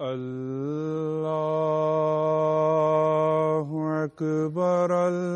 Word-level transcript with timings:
الله 0.00 0.44
أكبر 4.04 5.08
الله 5.08 5.35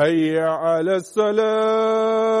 حي 0.00 0.38
على 0.38 0.96
السلام. 0.96 2.40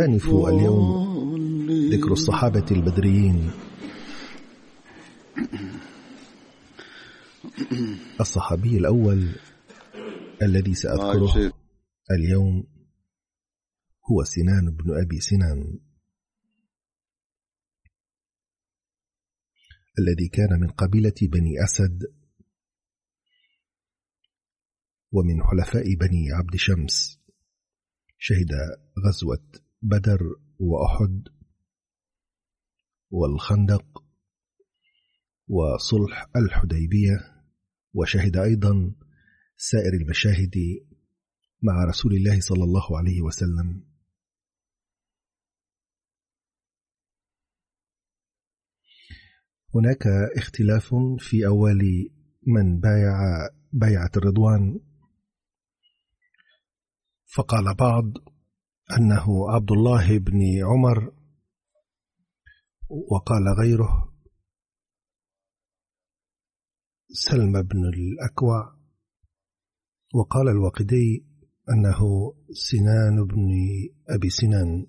سأستأنف 0.00 0.24
اليوم 0.24 1.70
ذكر 1.92 2.12
الصحابة 2.12 2.66
البدريين. 2.70 3.50
الصحابي 8.20 8.76
الأول 8.76 9.34
الذي 10.42 10.74
سأذكره 10.74 11.52
اليوم 12.10 12.66
هو 14.10 14.24
سنان 14.24 14.76
بن 14.76 15.02
أبي 15.04 15.20
سنان. 15.20 15.78
الذي 19.98 20.28
كان 20.28 20.60
من 20.60 20.68
قبيلة 20.68 21.14
بني 21.22 21.64
أسد 21.64 22.02
ومن 25.12 25.42
حلفاء 25.42 25.94
بني 25.94 26.32
عبد 26.32 26.56
شمس. 26.56 27.20
شهد 28.18 28.50
غزوة 29.06 29.69
بدر 29.82 30.20
وأحد 30.58 31.28
والخندق 33.10 34.04
وصلح 35.48 36.26
الحديبية 36.36 37.44
وشهد 37.94 38.36
أيضا 38.36 38.94
سائر 39.56 39.92
المشاهد 40.02 40.54
مع 41.62 41.84
رسول 41.84 42.12
الله 42.12 42.40
صلى 42.40 42.64
الله 42.64 42.98
عليه 42.98 43.20
وسلم. 43.22 43.90
هناك 49.74 50.06
اختلاف 50.36 50.94
في 51.18 51.46
أول 51.46 52.10
من 52.46 52.80
بايع 52.80 53.18
بيعة 53.72 54.10
الرضوان 54.16 54.80
فقال 57.34 57.74
بعض 57.74 58.04
أنه 58.98 59.50
عبد 59.50 59.72
الله 59.72 60.18
بن 60.18 60.40
عمر 60.64 61.12
وقال 62.88 63.42
غيره. 63.60 64.12
سلم 67.12 67.52
بن 67.62 67.84
الأكوع 67.84 68.76
وقال 70.14 70.48
الواقدي 70.48 71.26
أنه 71.70 72.00
سنان 72.52 73.26
بن 73.26 73.48
أبي 74.08 74.30
سنان. 74.30 74.86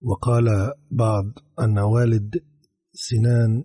وقال 0.00 0.74
بعض 0.90 1.24
أن 1.60 1.78
والد 1.78 2.44
سنان 2.92 3.64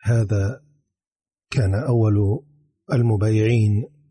هذا 0.00 0.64
كان 1.50 1.74
أول 1.74 2.44
المبايعين 2.92 4.01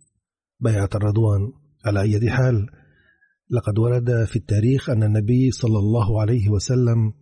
بيعة 0.61 0.89
الرضوان. 0.95 1.53
على 1.85 2.01
أي 2.01 2.31
حال 2.31 2.67
لقد 3.49 3.79
ورد 3.79 4.25
في 4.25 4.35
التاريخ 4.35 4.89
أن 4.89 5.03
النبي 5.03 5.51
صلى 5.51 5.79
الله 5.79 6.21
عليه 6.21 6.49
وسلم 6.49 7.13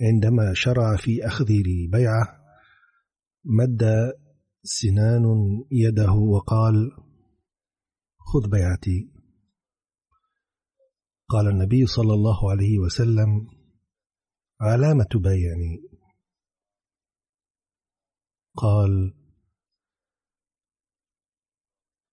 عندما 0.00 0.52
شرع 0.54 0.96
في 0.96 1.26
أخذ 1.26 1.46
البيعة 1.50 2.24
مد 3.44 3.82
سنان 4.62 5.24
يده 5.70 6.12
وقال 6.12 6.90
خذ 8.18 8.50
بيعتي. 8.50 9.12
قال 11.28 11.48
النبي 11.48 11.86
صلى 11.86 12.14
الله 12.14 12.50
عليه 12.50 12.78
وسلم 12.78 13.46
على 14.60 14.94
ما 14.94 15.04
تبايعني 15.10 15.82
قال 18.56 19.21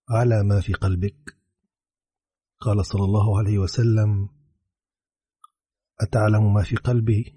على 0.09 0.43
ما 0.43 0.61
في 0.61 0.73
قلبك. 0.73 1.37
قال 2.59 2.85
صلى 2.85 3.03
الله 3.03 3.39
عليه 3.39 3.57
وسلم 3.57 4.29
أتعلم 6.01 6.53
ما 6.53 6.63
في 6.63 6.75
قلبي؟ 6.75 7.35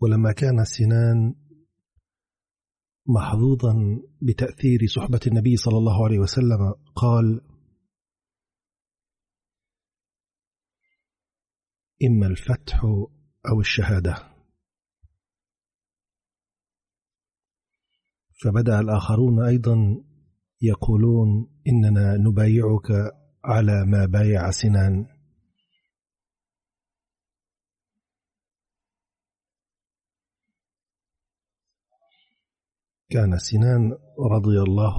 ولما 0.00 0.32
كان 0.32 0.64
سنان 0.64 1.34
محظوظا 3.06 3.74
بتأثير 4.22 4.78
صحبة 4.86 5.20
النبي 5.26 5.56
صلى 5.56 5.78
الله 5.78 6.04
عليه 6.04 6.18
وسلم 6.18 6.74
قال 6.94 7.40
إما 12.04 12.26
الفتح 12.26 12.84
أو 13.50 13.60
الشهادة. 13.60 14.37
فبدأ 18.42 18.80
الآخرون 18.80 19.46
أيضا 19.46 19.76
يقولون 20.62 21.50
إننا 21.68 22.16
نبايعك 22.16 22.90
على 23.44 23.86
ما 23.86 24.06
بايع 24.06 24.50
سنان. 24.50 25.06
كان 33.10 33.38
سنان 33.38 33.90
رضي 34.30 34.58
الله 34.60 34.96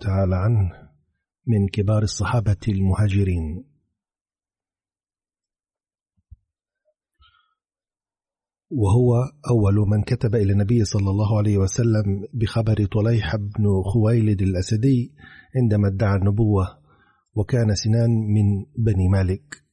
تعالى 0.00 0.36
عنه 0.36 0.90
من 1.46 1.68
كبار 1.68 2.02
الصحابة 2.02 2.56
المهاجرين. 2.68 3.67
وهو 8.70 9.14
أول 9.50 9.74
من 9.88 10.02
كتب 10.02 10.34
إلى 10.34 10.52
النبي 10.52 10.84
صلى 10.84 11.10
الله 11.10 11.38
عليه 11.38 11.58
وسلم 11.58 12.26
بخبر 12.34 12.86
طليح 12.86 13.36
بن 13.36 13.82
خويلد 13.92 14.42
الأسدي 14.42 15.14
عندما 15.56 15.88
ادعى 15.88 16.16
النبوة 16.16 16.78
وكان 17.34 17.74
سنان 17.74 18.10
من 18.10 18.64
بني 18.84 19.08
مالك. 19.08 19.64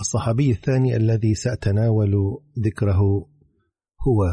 الصحابي 0.00 0.50
الثاني 0.50 0.96
الذي 0.96 1.34
سأتناول 1.34 2.12
ذكره 2.64 3.00
هو 4.08 4.24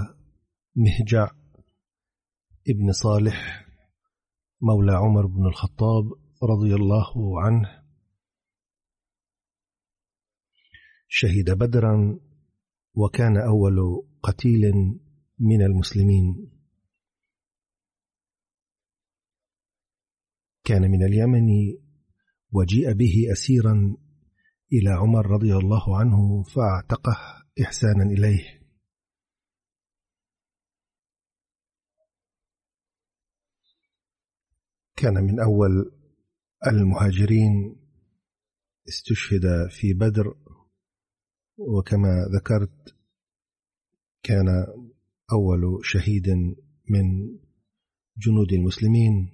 مهجع 0.75 1.31
ابن 2.69 2.91
صالح 2.91 3.65
مولى 4.61 4.91
عمر 4.91 5.25
بن 5.25 5.45
الخطاب 5.45 6.03
رضي 6.43 6.75
الله 6.75 7.41
عنه. 7.41 7.86
شهد 11.07 11.57
بدرا 11.57 12.19
وكان 12.93 13.37
أول 13.37 14.07
قتيل 14.23 14.61
من 15.39 15.61
المسلمين. 15.61 16.51
كان 20.63 20.81
من 20.91 21.03
اليمن 21.03 21.49
وجيء 22.51 22.93
به 22.93 23.31
أسيرا 23.31 23.97
إلى 24.73 24.89
عمر 24.89 25.25
رضي 25.25 25.55
الله 25.55 25.97
عنه 25.97 26.43
فاعتقه 26.43 27.17
إحسانا 27.61 28.03
إليه. 28.03 28.57
كان 34.95 35.13
من 35.13 35.39
أول 35.39 35.91
المهاجرين 36.67 37.75
استشهد 38.87 39.69
في 39.69 39.93
بدر 39.93 40.46
وكما 41.57 42.25
ذكرت 42.35 42.95
كان 44.23 44.47
أول 45.31 45.79
شهيد 45.83 46.29
من 46.89 47.37
جنود 48.17 48.53
المسلمين. 48.53 49.33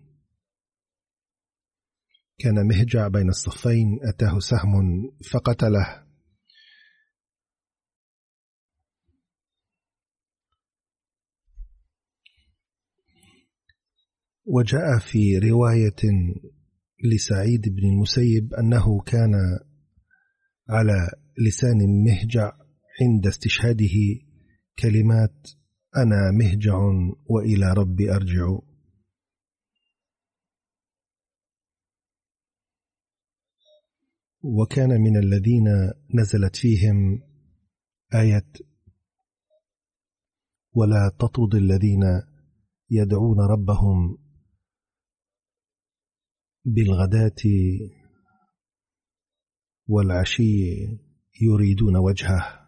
كان 2.39 2.67
مهجع 2.67 3.07
بين 3.07 3.29
الصفين 3.29 3.99
أتاه 4.03 4.39
سهم 4.39 5.11
فقتله. 5.31 6.03
وجاء 14.45 14.99
في 14.99 15.37
رواية 15.37 16.01
لسعيد 17.03 17.61
بن 17.61 17.87
المسيب 17.87 18.53
أنه 18.53 19.01
كان 19.01 19.33
على 20.69 21.22
لسان 21.37 21.77
مهجع 22.03 22.51
عند 23.01 23.27
استشهاده 23.27 23.95
كلمات 24.79 25.49
أنا 25.97 26.31
مهجع 26.31 26.77
وإلى 27.29 27.73
ربي 27.73 28.11
أرجع. 28.15 28.59
وكان 34.43 35.01
من 35.01 35.17
الذين 35.17 35.65
نزلت 36.15 36.55
فيهم 36.55 37.21
آية 38.13 38.51
ولا 40.73 41.11
تطرد 41.19 41.55
الذين 41.55 42.03
يدعون 42.89 43.39
ربهم 43.39 44.17
بالغداة 46.65 47.41
والعشي 49.87 51.12
يريدون 51.43 51.97
وجهه. 51.97 52.59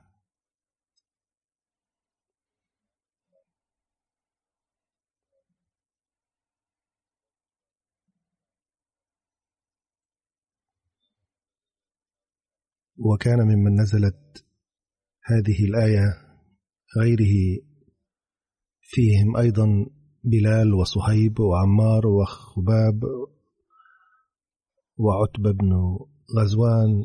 وكان 12.97 13.39
ممن 13.39 13.81
نزلت 13.81 14.45
هذه 15.23 15.65
الآية 15.65 16.25
غيره. 16.97 17.65
فيهم 18.81 19.37
أيضا 19.37 19.65
بلال 20.23 20.73
وصهيب 20.73 21.39
وعمار 21.39 22.07
وخباب 22.07 23.01
وعتبة 24.97 25.51
بن 25.51 25.71
غزوان 26.37 27.03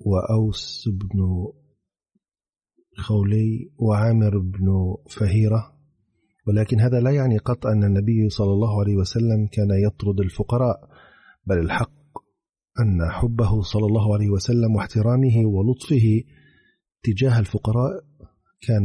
وأوس 0.00 0.88
بن 0.88 1.20
خولي 2.98 3.70
وعامر 3.78 4.38
بن 4.38 4.94
فهيرة. 5.10 5.78
ولكن 6.46 6.80
هذا 6.80 7.00
لا 7.00 7.10
يعني 7.10 7.38
قط 7.38 7.66
أن 7.66 7.84
النبي 7.84 8.28
صلى 8.28 8.52
الله 8.52 8.80
عليه 8.80 8.96
وسلم 8.96 9.46
كان 9.52 9.68
يطرد 9.86 10.20
الفقراء 10.20 10.76
بل 11.46 11.58
الحق 11.58 11.98
أن 12.80 13.10
حبه 13.10 13.62
صلى 13.62 13.86
الله 13.86 14.14
عليه 14.14 14.30
وسلم 14.30 14.74
واحترامه 14.76 15.46
ولطفه 15.46 16.22
تجاه 17.02 17.38
الفقراء 17.38 17.90
كان 18.60 18.84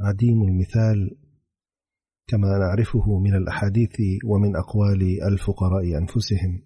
عديم 0.00 0.42
المثال 0.42 1.18
كما 2.26 2.58
نعرفه 2.58 3.18
من 3.18 3.34
الأحاديث 3.34 3.96
ومن 4.24 4.56
أقوال 4.56 5.22
الفقراء 5.22 5.98
أنفسهم. 5.98 6.62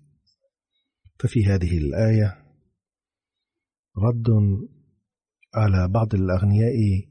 ففي 1.18 1.46
هذه 1.46 1.78
الآية 1.78 2.47
رد 3.98 4.26
على 5.54 5.88
بعض 5.88 6.14
الأغنياء 6.14 7.08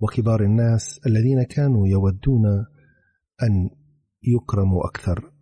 وكبار 0.00 0.44
الناس 0.44 1.00
الذين 1.06 1.42
كانوا 1.42 1.88
يودون 1.88 2.46
أن 3.42 3.70
يكرموا 4.22 4.86
أكثر. 4.86 5.32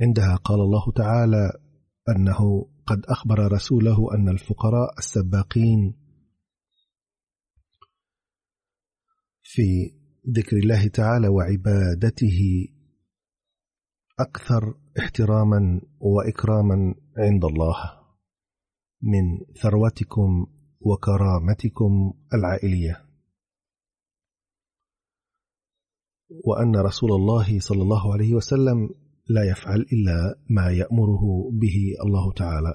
عندها 0.00 0.36
قال 0.36 0.60
الله 0.60 0.92
تعالى 0.96 1.52
أنه 2.08 2.70
قد 2.86 3.02
أخبر 3.08 3.52
رسوله 3.52 4.14
أن 4.14 4.28
الفقراء 4.28 4.98
السباقين 4.98 5.94
في 9.42 9.62
ذكر 10.36 10.56
الله 10.56 10.88
تعالى 10.88 11.28
وعبادته 11.28 12.68
أكثر 14.18 14.74
احتراما 14.98 15.80
وإكراما 16.00 16.94
عند 17.18 17.44
الله 17.44 17.76
من 19.02 19.54
ثروتكم 19.62 20.46
وكرامتكم 20.80 22.14
العائلية. 22.34 23.04
وأن 26.44 26.76
رسول 26.76 27.12
الله 27.12 27.60
صلى 27.60 27.82
الله 27.82 28.12
عليه 28.12 28.34
وسلم 28.34 28.90
لا 29.28 29.50
يفعل 29.50 29.80
إلا 29.80 30.40
ما 30.50 30.70
يأمره 30.70 31.50
به 31.52 31.94
الله 32.06 32.32
تعالى. 32.32 32.74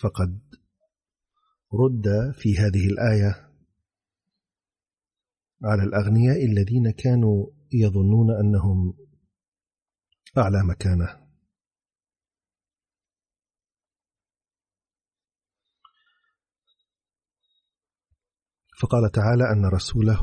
فقد 0.00 0.40
رد 1.74 2.32
في 2.34 2.56
هذه 2.58 2.86
الآية 2.86 3.52
على 5.64 5.82
الأغنياء 5.82 6.44
الذين 6.44 6.90
كانوا 6.90 7.46
يظنون 7.72 8.30
أنهم 8.30 8.94
أعلى 10.38 10.62
مكانه. 10.64 11.22
فقال 18.80 19.10
تعالى 19.10 19.52
أن 19.52 19.66
رسوله 19.66 20.20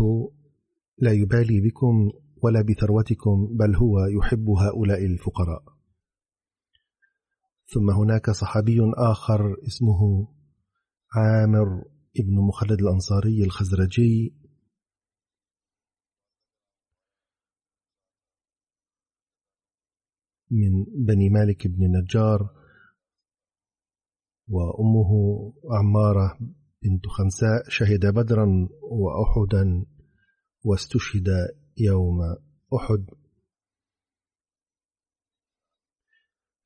لا 0.98 1.12
يبالي 1.12 1.62
بكم 1.62 2.12
ولا 2.44 2.62
بثروتكم 2.62 3.58
بل 3.58 3.76
هو 3.76 4.06
يحب 4.06 4.50
هؤلاء 4.50 5.06
الفقراء. 5.06 5.64
ثم 7.66 7.90
هناك 7.90 8.30
صحابي 8.30 8.78
آخر 8.98 9.56
اسمه 9.68 10.28
عامر 11.16 11.84
ابن 12.20 12.48
مخلد 12.48 12.82
الأنصاري 12.82 13.44
الخزرجي 13.44 14.36
من 20.52 21.06
بني 21.06 21.30
مالك 21.30 21.68
بن 21.68 21.98
نجار 21.98 22.50
وأمه 24.48 25.12
عمارة 25.72 26.38
بنت 26.84 27.08
خنساء 27.08 27.70
شهد 27.70 28.06
بدرا 28.06 28.70
وأحدا 28.82 29.86
واستشهد 30.64 31.28
يوم 31.78 32.20
أحد. 32.76 33.06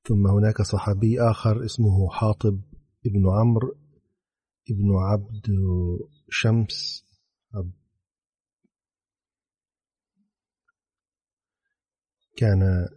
ثم 0.08 0.28
هناك 0.28 0.62
صحابي 0.62 1.22
آخر 1.22 1.66
اسمه 1.66 2.10
حاطب 2.10 2.62
ابن 3.06 3.30
عمرو 3.30 3.76
ابن 4.70 4.96
عبد 4.96 5.48
شمس 6.30 7.04
كان 12.38 12.88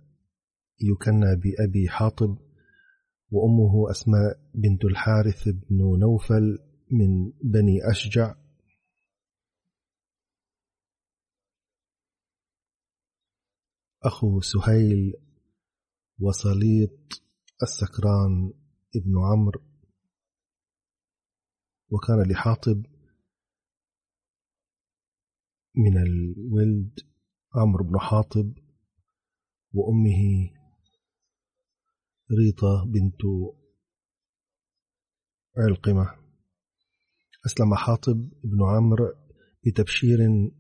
يكنى 0.81 1.37
بأبي 1.37 1.89
حاطب 1.89 2.39
وأمه 3.31 3.91
أسماء 3.91 4.51
بنت 4.55 4.85
الحارث 4.85 5.49
بن 5.49 5.99
نوفل 6.01 6.59
من 6.91 7.33
بني 7.43 7.79
أشجع. 7.91 8.35
أخو 14.03 14.41
سهيل 14.41 15.15
وصليط 16.19 17.23
السكران 17.63 18.53
ابن 18.97 19.13
عمرو. 19.19 19.61
وكان 21.91 22.31
لحاطب 22.31 22.87
من 25.77 25.99
الولد 26.03 27.01
عمرو 27.55 27.85
بن 27.85 27.99
حاطب 27.99 28.53
وأمه 29.73 30.56
ريطة 32.31 32.85
بنت 32.87 33.23
علقمة. 35.59 36.11
أسلم 37.47 37.75
حاطب 37.75 38.17
بن 38.45 38.63
عمرو 38.63 39.13
بتبشير 39.67 40.19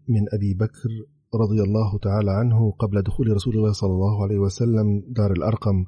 من 0.08 0.22
أبي 0.32 0.54
بكر 0.54 0.88
رضي 1.34 1.60
الله 1.62 1.98
تعالى 1.98 2.30
عنه 2.30 2.72
قبل 2.72 3.02
دخول 3.02 3.32
رسول 3.32 3.56
الله 3.56 3.72
صلى 3.72 3.90
الله 3.90 4.22
عليه 4.24 4.38
وسلم 4.38 5.04
دار 5.08 5.32
الأرقم 5.32 5.84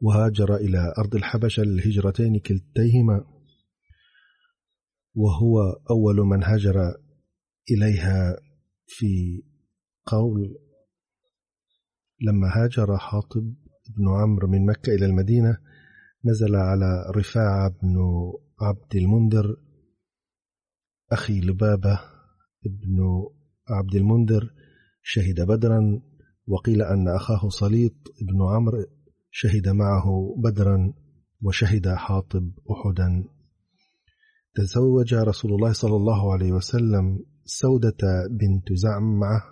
وهاجر 0.00 0.56
إلى 0.56 0.94
أرض 0.98 1.14
الحبشة 1.14 1.60
الهجرتين 1.60 2.38
كلتيهما 2.38 3.24
وهو 5.14 5.60
أول 5.90 6.16
من 6.16 6.44
هاجر 6.44 6.74
إليها 7.70 8.36
في 8.86 9.42
قول 10.06 10.56
لما 12.20 12.48
هاجر 12.56 12.96
حاطب 12.98 13.54
بن 13.96 14.08
عمرو 14.08 14.48
من 14.48 14.66
مكة 14.66 14.94
إلى 14.94 15.06
المدينة 15.06 15.58
نزل 16.24 16.56
على 16.56 17.12
رفاعة 17.16 17.68
بن 17.82 17.96
عبد 18.60 18.96
المنذر 18.96 19.56
أخي 21.12 21.40
لبابة 21.40 22.00
بن 22.64 22.98
عبد 23.68 23.94
المنذر 23.94 24.50
شهد 25.02 25.40
بدرا 25.40 26.00
وقيل 26.46 26.82
أن 26.82 27.08
أخاه 27.08 27.48
صليط 27.48 27.94
بن 28.22 28.42
عمرو 28.42 28.84
شهد 29.30 29.68
معه 29.68 30.36
بدرا 30.38 30.92
وشهد 31.42 31.88
حاطب 31.88 32.52
أحدا. 32.70 33.24
تزوج 34.54 35.14
رسول 35.14 35.54
الله 35.54 35.72
صلى 35.72 35.96
الله 35.96 36.32
عليه 36.32 36.52
وسلم 36.52 37.24
سودة 37.44 38.28
بنت 38.30 38.72
زعمعة 38.72 39.51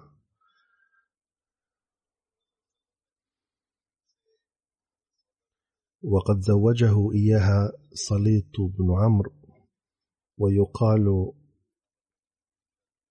وقد 6.03 6.41
زوجه 6.41 7.13
إياها 7.13 7.73
صليط 7.95 8.61
بن 8.61 8.95
عمرو 9.05 9.33
ويقال 10.39 11.33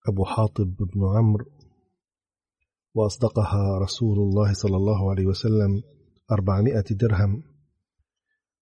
أبو 0.08 0.26
حاطب 0.26 0.76
بن 0.76 1.02
عمرو 1.18 1.46
وأصدقها 2.94 3.80
رسول 3.82 4.18
الله 4.18 4.54
صلى 4.54 4.78
الله 4.78 5.12
عليه 5.12 5.26
وسلم 5.26 5.84
أربعمائة 6.32 6.86
درهم. 6.92 7.44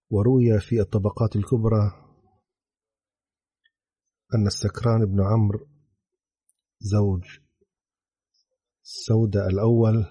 وروي 0.10 0.60
في 0.60 0.82
الطبقات 0.82 1.36
الكبرى 1.36 1.92
أن 4.36 4.48
السكران 4.48 5.06
بن 5.06 5.22
عمرو 5.22 5.68
زوج 6.80 7.24
سودة 8.84 9.48
الأول 9.48 10.06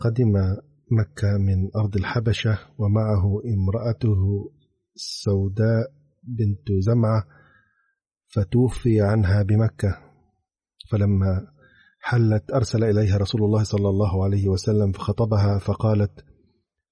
قدم 0.00 0.32
مكة 0.90 1.38
من 1.38 1.70
أرض 1.76 1.96
الحبشة 1.96 2.58
ومعه 2.78 3.40
امرأته 3.54 4.50
سوداء 4.94 5.92
بنت 6.22 6.68
زمعة 6.80 7.24
فتوفي 8.26 9.00
عنها 9.00 9.42
بمكة. 9.42 9.98
فلما 10.90 11.46
حلت 12.00 12.52
أرسل 12.54 12.84
إليها 12.84 13.16
رسول 13.16 13.44
الله 13.44 13.62
صلى 13.62 13.88
الله 13.88 14.24
عليه 14.24 14.48
وسلم 14.48 14.92
فخطبها 14.92 15.58
فقالت 15.58 16.24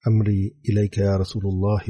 أمري 0.08 0.56
إليك 0.68 0.98
يا 0.98 1.16
رسول 1.16 1.42
الله 1.46 1.84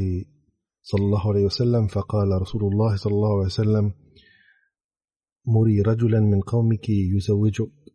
صلى 0.82 1.04
الله 1.04 1.30
عليه 1.32 1.44
وسلم. 1.44 1.86
فقال 1.86 2.42
رسول 2.42 2.62
الله 2.72 2.96
صلى 2.96 3.12
الله 3.12 3.36
عليه 3.36 3.46
وسلم 3.46 3.92
مري 5.46 5.80
رجلا 5.80 6.20
من 6.20 6.40
قومك 6.40 6.88
يزوجك 6.88 7.85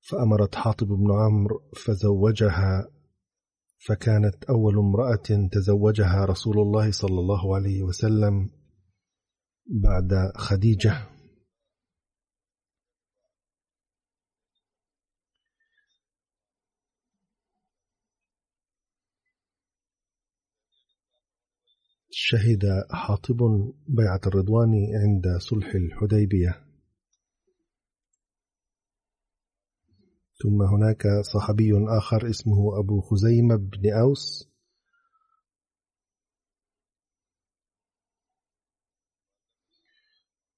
فأمرت 0.00 0.54
حاطب 0.54 0.86
بن 0.86 1.12
عمرو 1.12 1.70
فزوجها 1.84 2.90
فكانت 3.86 4.44
أول 4.44 4.78
امرأة 4.78 5.48
تزوجها 5.52 6.24
رسول 6.24 6.58
الله 6.58 6.90
صلى 6.90 7.20
الله 7.20 7.56
عليه 7.56 7.82
وسلم 7.82 8.50
بعد 9.66 10.32
خديجة. 10.36 11.06
شهد 22.12 22.64
حاطب 22.90 23.36
بيعة 23.88 24.20
الرضوان 24.26 24.70
عند 25.02 25.38
صلح 25.38 25.74
الحديبية. 25.74 26.69
ثم 30.42 30.62
هناك 30.62 31.02
صحابي 31.34 31.70
آخر 31.98 32.30
اسمه 32.30 32.78
أبو 32.78 33.00
خزيمة 33.00 33.56
بن 33.56 33.92
أوس. 33.92 34.50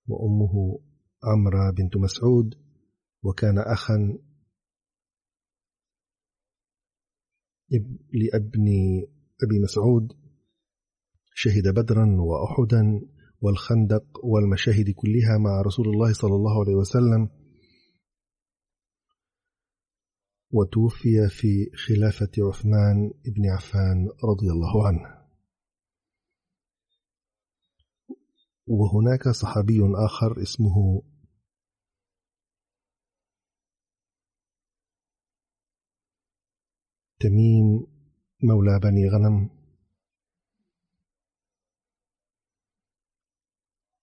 وأمه 0.06 0.80
عمرة 1.24 1.70
بنت 1.70 1.96
مسعود. 1.96 2.54
وكان 3.22 3.58
أخا 3.58 4.18
لأبن 8.12 8.68
أبي 9.42 9.58
مسعود. 9.64 10.12
شهد 11.34 11.68
بدرا 11.74 12.16
وأحدا. 12.20 13.00
والخندق 13.44 14.24
والمشاهد 14.24 14.90
كلها 14.96 15.38
مع 15.38 15.62
رسول 15.66 15.88
الله 15.88 16.12
صلى 16.12 16.34
الله 16.34 16.60
عليه 16.60 16.74
وسلم. 16.74 17.41
وتوفي 20.52 21.28
في 21.28 21.70
خلافة 21.76 22.32
عثمان 22.38 23.12
بن 23.24 23.50
عفان 23.50 24.08
رضي 24.24 24.50
الله 24.50 24.86
عنه. 24.86 25.22
وهناك 28.66 29.28
صحابي 29.28 29.80
آخر 30.06 30.42
اسمه 30.42 31.02
تميم 37.20 37.86
مولى 38.42 38.80
بني 38.82 39.08
غنم. 39.08 39.50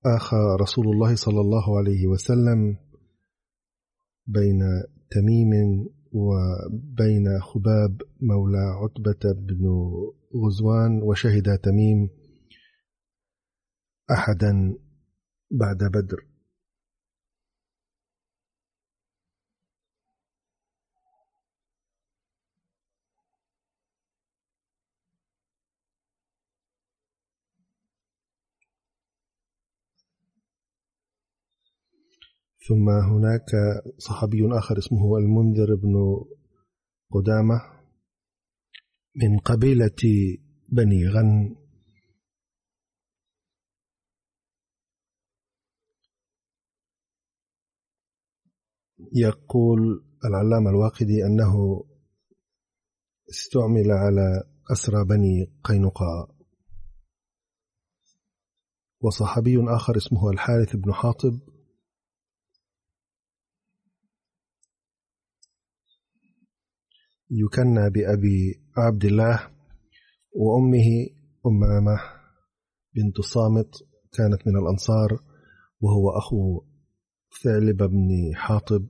آخى 0.06 0.58
رسول 0.62 0.88
الله 0.88 1.16
صلى 1.16 1.42
الله 1.42 1.78
عليه 1.78 2.08
وسلم 2.08 2.78
بين 4.28 4.60
تميم 5.12 5.90
وبين 6.12 7.40
خباب 7.42 8.02
مولى 8.22 8.66
عتبة 8.82 9.34
بن 9.34 9.66
غزوان 10.46 11.02
وشهد 11.02 11.58
تميم 11.58 12.10
أحدا 14.12 14.76
بعد 15.52 15.78
بدر. 15.78 16.26
ثم 32.70 32.90
هناك 32.90 33.50
صحابي 33.98 34.58
آخر 34.58 34.78
اسمه 34.78 35.18
المنذر 35.18 35.76
بن 35.76 36.26
قدامة 37.12 37.62
من 39.16 39.40
قبيلة 39.40 40.02
بني 40.72 41.08
غن. 41.08 41.56
يقول 49.14 50.06
العلامة 50.26 50.70
الواقدي 50.70 51.26
أنه 51.26 51.84
استعمل 53.30 53.92
على 53.92 54.44
أسرى 54.72 55.06
بني 55.06 55.60
قينقاع. 55.64 56.28
وصحابي 59.02 59.58
آخر 59.76 59.98
اسمه 59.98 60.30
الحارث 60.30 60.76
بن 60.76 60.94
حاطب 60.94 61.59
يكنى 67.32 67.90
بأبي 67.90 68.62
عبد 68.78 69.06
الله 69.06 69.50
وأمه 70.36 70.88
أمامة 71.46 72.00
بنت 72.96 73.22
صامت 73.22 73.70
كانت 74.14 74.48
من 74.48 74.58
الأنصار 74.58 75.20
وهو 75.82 76.10
أخو 76.18 76.62
ثعلب 77.44 77.78
بن 77.84 78.36
حاطب. 78.36 78.88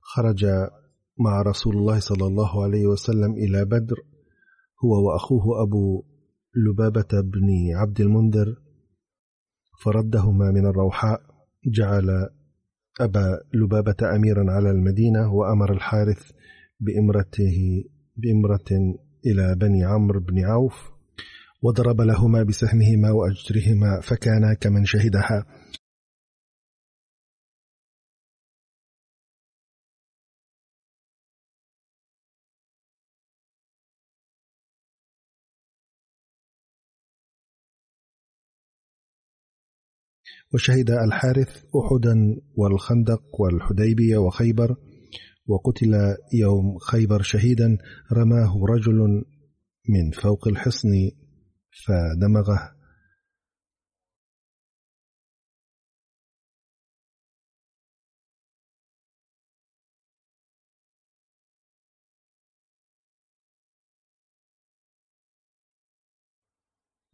خرج 0.00 0.44
مع 1.18 1.42
رسول 1.42 1.76
الله 1.76 2.00
صلى 2.00 2.26
الله 2.26 2.64
عليه 2.64 2.86
وسلم 2.86 3.32
إلى 3.32 3.64
بدر 3.64 3.96
هو 4.84 5.06
وأخوه 5.06 5.62
أبو 5.62 6.04
لبابة 6.56 7.22
بن 7.22 7.76
عبد 7.76 8.00
المنذر 8.00 8.56
فردهما 9.84 10.50
من 10.50 10.66
الروحاء 10.66 11.20
جعل 11.66 12.28
أبا 13.00 13.40
لبابة 13.54 14.16
أميرا 14.16 14.52
على 14.52 14.70
المدينة 14.70 15.34
وأمر 15.34 15.72
الحارث 15.72 16.30
بإمرته 16.80 17.84
بإمرة 18.16 18.96
إلى 19.26 19.56
بني 19.60 19.84
عمرو 19.84 20.20
بن 20.20 20.44
عوف 20.44 20.90
وضرب 21.62 22.00
لهما 22.00 22.42
بسهمهما 22.42 23.10
وأجرهما 23.10 24.00
فكانا 24.00 24.54
كمن 24.60 24.84
شهدها. 24.84 25.46
وشهد 40.54 40.90
الحارث 40.90 41.48
أحدا 41.48 42.40
والخندق 42.56 43.40
والحديبية 43.40 44.16
وخيبر 44.18 44.76
وقتل 45.46 46.16
يوم 46.32 46.78
خيبر 46.78 47.22
شهيدا 47.22 47.78
رماه 48.12 48.64
رجل 48.64 49.24
من 49.88 50.10
فوق 50.22 50.48
الحصن 50.48 50.88
فدمغه. 51.86 52.80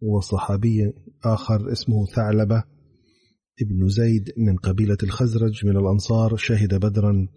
وصحابي 0.00 0.92
آخر 1.24 1.72
اسمه 1.72 2.06
ثعلبة 2.06 2.75
ابن 3.60 3.88
زيد 3.88 4.34
من 4.36 4.56
قبيلة 4.56 4.96
الخزرج 5.02 5.66
من 5.66 5.76
الأنصار 5.76 6.36
شهد 6.36 6.74
بدرا 6.74 7.28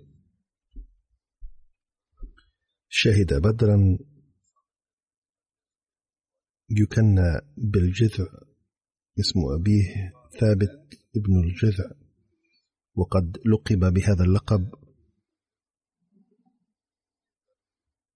شهد 2.90 3.34
بدرا 3.34 3.98
يكنى 6.70 7.42
بالجذع. 7.58 8.28
اسم 9.20 9.40
أبيه 9.60 10.14
ثابت 10.40 11.00
ابن 11.16 11.44
الجذع. 11.44 11.92
وقد 12.96 13.38
لقب 13.46 13.94
بهذا 13.94 14.24
اللقب 14.24 14.72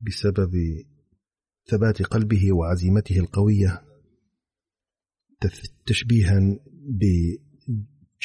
بسبب 0.01 0.53
ثبات 1.69 2.01
قلبه 2.01 2.53
وعزيمته 2.53 3.19
القوية 3.19 3.85
تشبيها 5.85 6.39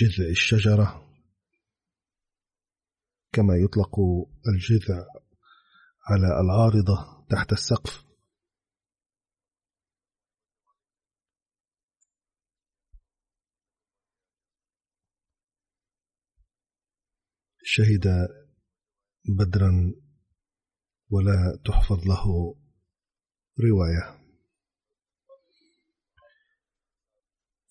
بجذع 0.01 0.31
الشجرة 0.31 1.15
كما 3.33 3.55
يطلق 3.57 3.97
الجذع 4.49 5.07
على 6.11 6.41
العارضة 6.41 7.27
تحت 7.31 7.53
السقف. 7.53 8.09
شهد 17.63 18.29
بدرا 19.25 19.95
ولا 21.11 21.59
تحفظ 21.65 22.07
له 22.07 22.55
رواية. 23.61 24.18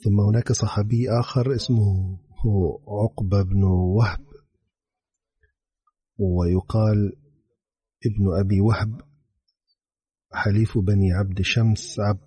ثم 0.04 0.20
هناك 0.20 0.52
صحابي 0.52 1.10
آخر 1.10 1.56
اسمه 1.56 2.20
هو 2.46 2.80
عقبة 2.88 3.44
بن 3.44 3.64
وهب 3.64 4.26
ويقال 6.18 7.14
ابن 8.06 8.40
أبي 8.40 8.62
وهب 8.62 9.02
حليف 10.34 10.78
بني 10.78 11.14
عبد 11.14 11.42
شمس 11.42 12.00
عبد 12.00 12.22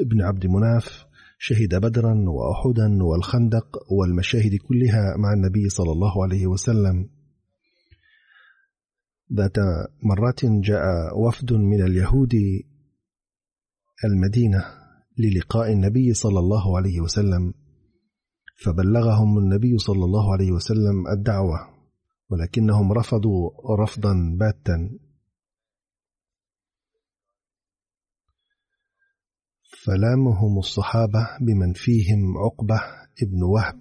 ابن 0.00 0.22
عبد 0.22 0.46
مناف 0.46 1.06
شهد 1.38 1.74
بدرا 1.74 2.14
وأحدا 2.28 3.02
والخندق 3.02 3.92
والمشاهد 3.92 4.56
كلها 4.68 5.16
مع 5.16 5.32
النبي 5.32 5.68
صلى 5.68 5.92
الله 5.92 6.24
عليه 6.24 6.46
وسلم. 6.46 7.10
ذات 9.32 9.56
مرات 10.02 10.44
جاء 10.44 10.84
وفد 11.18 11.52
من 11.52 11.82
اليهود 11.82 12.34
المدينة. 14.04 14.85
للقاء 15.18 15.72
النبي 15.72 16.14
صلى 16.14 16.38
الله 16.38 16.76
عليه 16.76 17.00
وسلم 17.00 17.54
فبلغهم 18.64 19.38
النبي 19.38 19.78
صلى 19.78 20.04
الله 20.04 20.32
عليه 20.32 20.52
وسلم 20.52 21.08
الدعوة 21.18 21.58
ولكنهم 22.30 22.92
رفضوا 22.92 23.50
رفضا 23.82 24.36
باتا. 24.38 24.98
فلامهم 29.84 30.58
الصحابة 30.58 31.28
بمن 31.40 31.72
فيهم 31.72 32.38
عقبة 32.38 32.80
ابن 33.22 33.42
وهب 33.42 33.80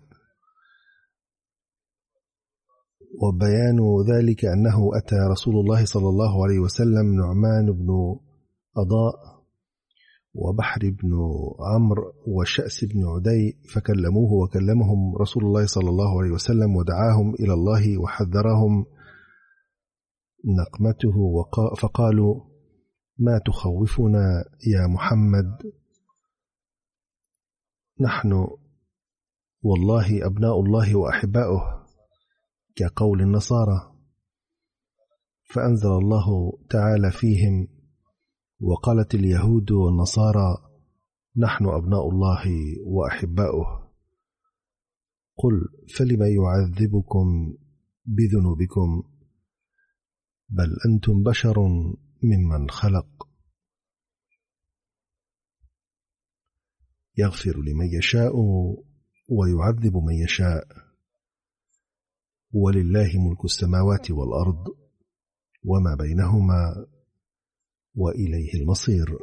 وبيان 3.24 3.80
ذلك 4.12 4.46
أنه 4.46 4.98
أتى 4.98 5.16
رسول 5.32 5.56
الله 5.56 5.86
صلى 5.86 6.10
الله 6.10 6.44
عليه 6.44 6.60
وسلم 6.60 7.16
نعمان 7.16 7.66
بن 7.72 8.20
أضاء 8.78 9.35
وبحر 10.36 10.80
بن 10.82 11.12
عمرو 11.60 12.14
وشأس 12.28 12.86
بن 12.86 13.08
عدي 13.08 13.58
فكلموه 13.74 14.34
وكلمهم 14.34 15.16
رسول 15.16 15.44
الله 15.44 15.66
صلى 15.66 15.90
الله 15.90 16.22
عليه 16.22 16.32
وسلم 16.32 16.76
ودعاهم 16.76 17.34
إلى 17.34 17.54
الله 17.54 17.98
وحذرهم 17.98 18.86
نقمته 20.46 21.16
فقالوا 21.78 22.42
ما 23.18 23.40
تخوفنا 23.46 24.46
يا 24.68 24.88
محمد؟ 24.88 25.72
نحن 28.02 28.48
والله 29.64 30.26
أبناء 30.26 30.60
الله 30.60 30.96
وأحباؤه 30.96 31.86
كقول 32.76 33.22
النصارى. 33.22 33.96
فأنزل 35.54 35.90
الله 35.90 36.52
تعالى 36.70 37.12
فيهم 37.12 37.68
وقالت 38.60 39.16
اليهود 39.16 39.72
والنصارى 39.72 40.58
نحن 41.38 41.66
أبناء 41.66 42.10
الله 42.10 42.44
وأحباؤه. 42.86 43.92
قل 45.38 45.54
فلم 45.98 46.22
يعذبكم 46.24 47.58
بذنوبكم؟ 48.06 49.04
بل 50.50 50.76
أنتم 50.90 51.24
بشر 51.24 51.56
ممن 52.24 52.70
خلق. 52.70 53.30
يغفر 57.18 57.58
لمن 57.58 57.86
يشاء 57.98 58.36
ويعذب 59.30 59.98
من 59.98 60.14
يشاء. 60.24 60.68
ولله 62.54 63.10
ملك 63.16 63.46
السماوات 63.46 64.12
والأرض 64.12 64.66
وما 65.66 65.96
بينهما 65.96 66.86
وإليه 67.98 68.54
المصير. 68.54 69.18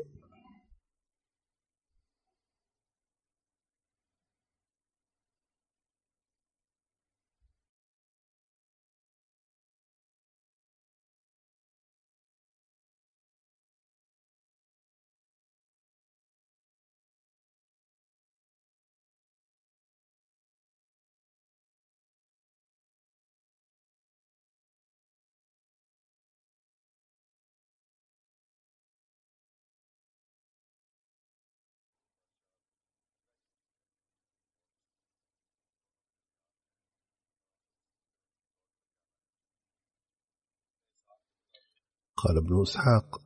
قال 42.23 42.37
ابن 42.39 42.63
إسحاق. 42.63 43.21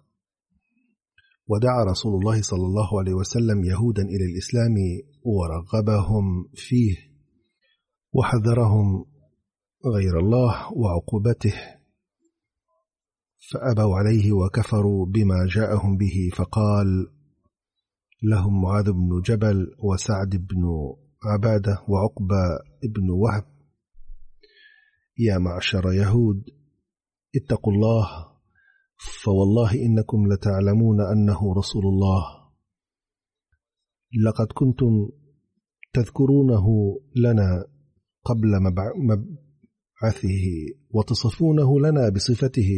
ودعا 1.49 1.85
رسول 1.85 2.15
الله 2.15 2.43
صلى 2.43 2.67
الله 2.67 2.99
عليه 3.01 3.15
وسلم 3.15 3.65
يهودا 3.65 4.03
إلى 4.03 4.25
الإسلام 4.25 4.75
ورغبهم 5.23 6.49
فيه 6.55 6.97
وحذرهم 8.13 9.05
غير 9.95 10.19
الله 10.19 10.73
وعقوبته 10.73 11.55
فأبوا 13.51 13.97
عليه 13.97 14.33
وكفروا 14.33 15.07
بما 15.07 15.47
جاءهم 15.55 15.97
به 15.97 16.31
فقال 16.37 16.87
لهم 18.23 18.63
معاذ 18.63 18.93
بن 18.93 19.21
جبل 19.25 19.67
وسعد 19.79 20.31
بن 20.31 20.63
عبادة 21.25 21.83
وعقبة 21.89 22.43
بن 22.83 23.11
وهب. 23.11 23.45
يا 25.19 25.39
معشر 25.39 25.93
يهود 25.93 26.45
اتقوا 27.37 27.73
الله 27.73 28.36
فوالله 28.97 29.73
إنكم 29.75 30.33
لتعلمون 30.33 31.01
أنه 31.01 31.55
رسول 31.55 31.85
الله. 31.87 32.23
لقد 34.27 34.47
كنتم 34.55 35.09
تذكرونه 35.93 36.67
لنا 37.17 37.65
قبل 38.25 38.51
مبعثه 39.09 40.45
وتصفونه 40.91 41.81
لنا 41.81 42.09
بصفته. 42.09 42.71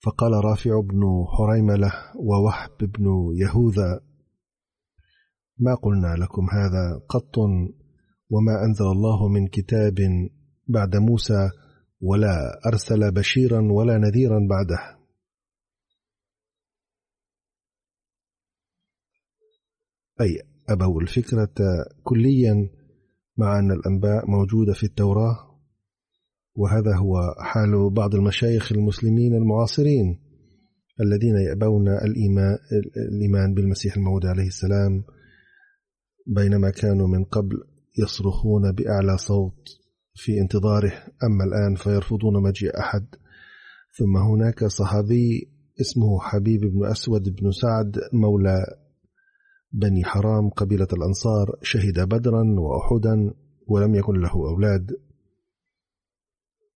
فقال 0.00 0.32
رافع 0.44 0.80
بن 0.80 1.02
حريملة 1.28 1.92
ووهب 2.16 2.78
بن 2.80 3.06
يهوذا 3.36 4.00
ما 5.58 5.74
قلنا 5.74 6.14
لكم 6.24 6.46
هذا 6.52 7.00
قط 7.08 7.38
وما 8.30 8.64
أنزل 8.64 8.84
الله 8.84 9.28
من 9.28 9.46
كتاب 9.46 9.94
بعد 10.68 10.96
موسى 10.96 11.50
ولا 12.00 12.60
أرسل 12.66 13.12
بشيرا 13.12 13.72
ولا 13.72 13.98
نذيرا 13.98 14.38
بعده. 14.50 14.98
أي 20.20 20.42
أبوا 20.68 21.00
الفكرة 21.00 21.54
كليا 22.02 22.70
مع 23.36 23.58
أن 23.58 23.70
الأنباء 23.72 24.30
موجودة 24.30 24.72
في 24.72 24.84
التوراة 24.84 25.48
وهذا 26.54 26.96
هو 26.96 27.34
حال 27.38 27.90
بعض 27.90 28.14
المشايخ 28.14 28.72
المسلمين 28.72 29.34
المعاصرين 29.34 30.20
الذين 31.00 31.34
يأبون 31.48 31.88
الإيمان, 31.88 33.54
بالمسيح 33.54 33.96
الموعود 33.96 34.26
عليه 34.26 34.46
السلام 34.46 35.04
بينما 36.26 36.70
كانوا 36.70 37.08
من 37.08 37.24
قبل 37.24 37.56
يصرخون 37.98 38.72
بأعلى 38.72 39.18
صوت. 39.18 39.77
في 40.18 40.40
انتظاره. 40.40 40.92
أما 41.24 41.44
الآن 41.44 41.74
فيرفضون 41.74 42.42
مجيء 42.42 42.78
أحد. 42.78 43.06
ثم 43.98 44.16
هناك 44.16 44.64
صحابي 44.64 45.50
اسمه 45.80 46.20
حبيب 46.20 46.60
بن 46.60 46.86
أسود 46.86 47.22
بن 47.22 47.50
سعد 47.50 47.96
مولى 48.12 48.58
بني 49.72 50.04
حرام 50.04 50.48
قبيلة 50.48 50.88
الأنصار. 50.92 51.58
شهد 51.62 52.00
بدرا 52.00 52.44
وأحدا 52.58 53.34
ولم 53.66 53.94
يكن 53.94 54.14
له 54.14 54.32
أولاد. 54.32 54.90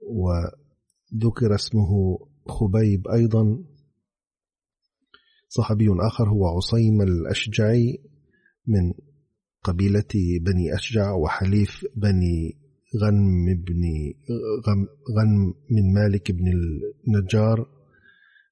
وذكر 0.00 1.54
اسمه 1.54 2.18
خبيب 2.46 3.08
أيضا. 3.08 3.64
صحابي 5.48 5.86
آخر 6.00 6.28
هو 6.28 6.46
عصيم 6.46 7.02
الأشجعي 7.02 7.98
من 8.66 8.92
قبيلة 9.64 10.12
بني 10.40 10.74
أشجع 10.74 11.12
وحليف 11.12 11.84
بني 11.96 12.61
غنم 13.00 13.62
بن 13.64 13.82
غنم 15.18 15.54
من 15.70 15.94
مالك 15.94 16.32
بن 16.32 16.44
النجار 17.08 17.66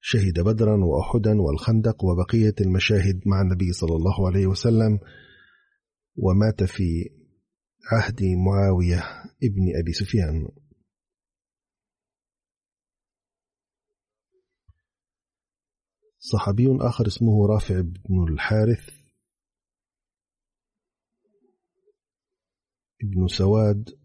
شهد 0.01 0.39
بدرا 0.39 0.85
وأحدا 0.85 1.41
والخندق 1.41 2.03
وبقية 2.05 2.55
المشاهد 2.61 3.21
مع 3.25 3.41
النبي 3.41 3.71
صلى 3.71 3.95
الله 3.95 4.27
عليه 4.27 4.47
وسلم 4.47 4.99
ومات 6.15 6.63
في 6.63 7.09
عهد 7.91 8.23
معاوية 8.23 8.99
ابن 9.43 9.79
أبي 9.81 9.93
سفيان. 9.93 10.47
صحابي 16.19 16.77
آخر 16.81 17.07
اسمه 17.07 17.47
رافع 17.47 17.81
بن 17.81 18.33
الحارث 18.33 18.89
ابن 23.03 23.27
سواد 23.27 24.00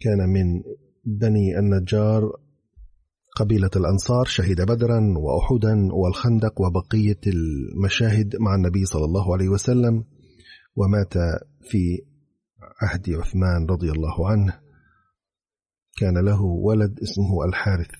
كان 0.00 0.28
من 0.28 0.62
بني 1.04 1.58
النجار 1.58 2.22
قبيلة 3.36 3.70
الأنصار 3.76 4.24
شهد 4.24 4.60
بدرا 4.60 5.14
وأحدا 5.18 5.88
والخندق 5.92 6.60
وبقية 6.60 7.20
المشاهد 7.26 8.36
مع 8.36 8.54
النبي 8.54 8.84
صلى 8.84 9.04
الله 9.04 9.32
عليه 9.32 9.48
وسلم 9.48 10.04
ومات 10.76 11.14
في 11.70 12.02
عهد 12.82 13.10
عثمان 13.10 13.66
رضي 13.70 13.90
الله 13.90 14.28
عنه. 14.28 14.60
كان 15.96 16.24
له 16.24 16.42
ولد 16.42 17.00
اسمه 17.00 17.44
الحارث. 17.48 17.90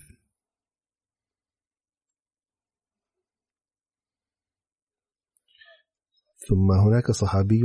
ثم 6.49 6.71
هناك 6.73 7.11
صحابي 7.11 7.63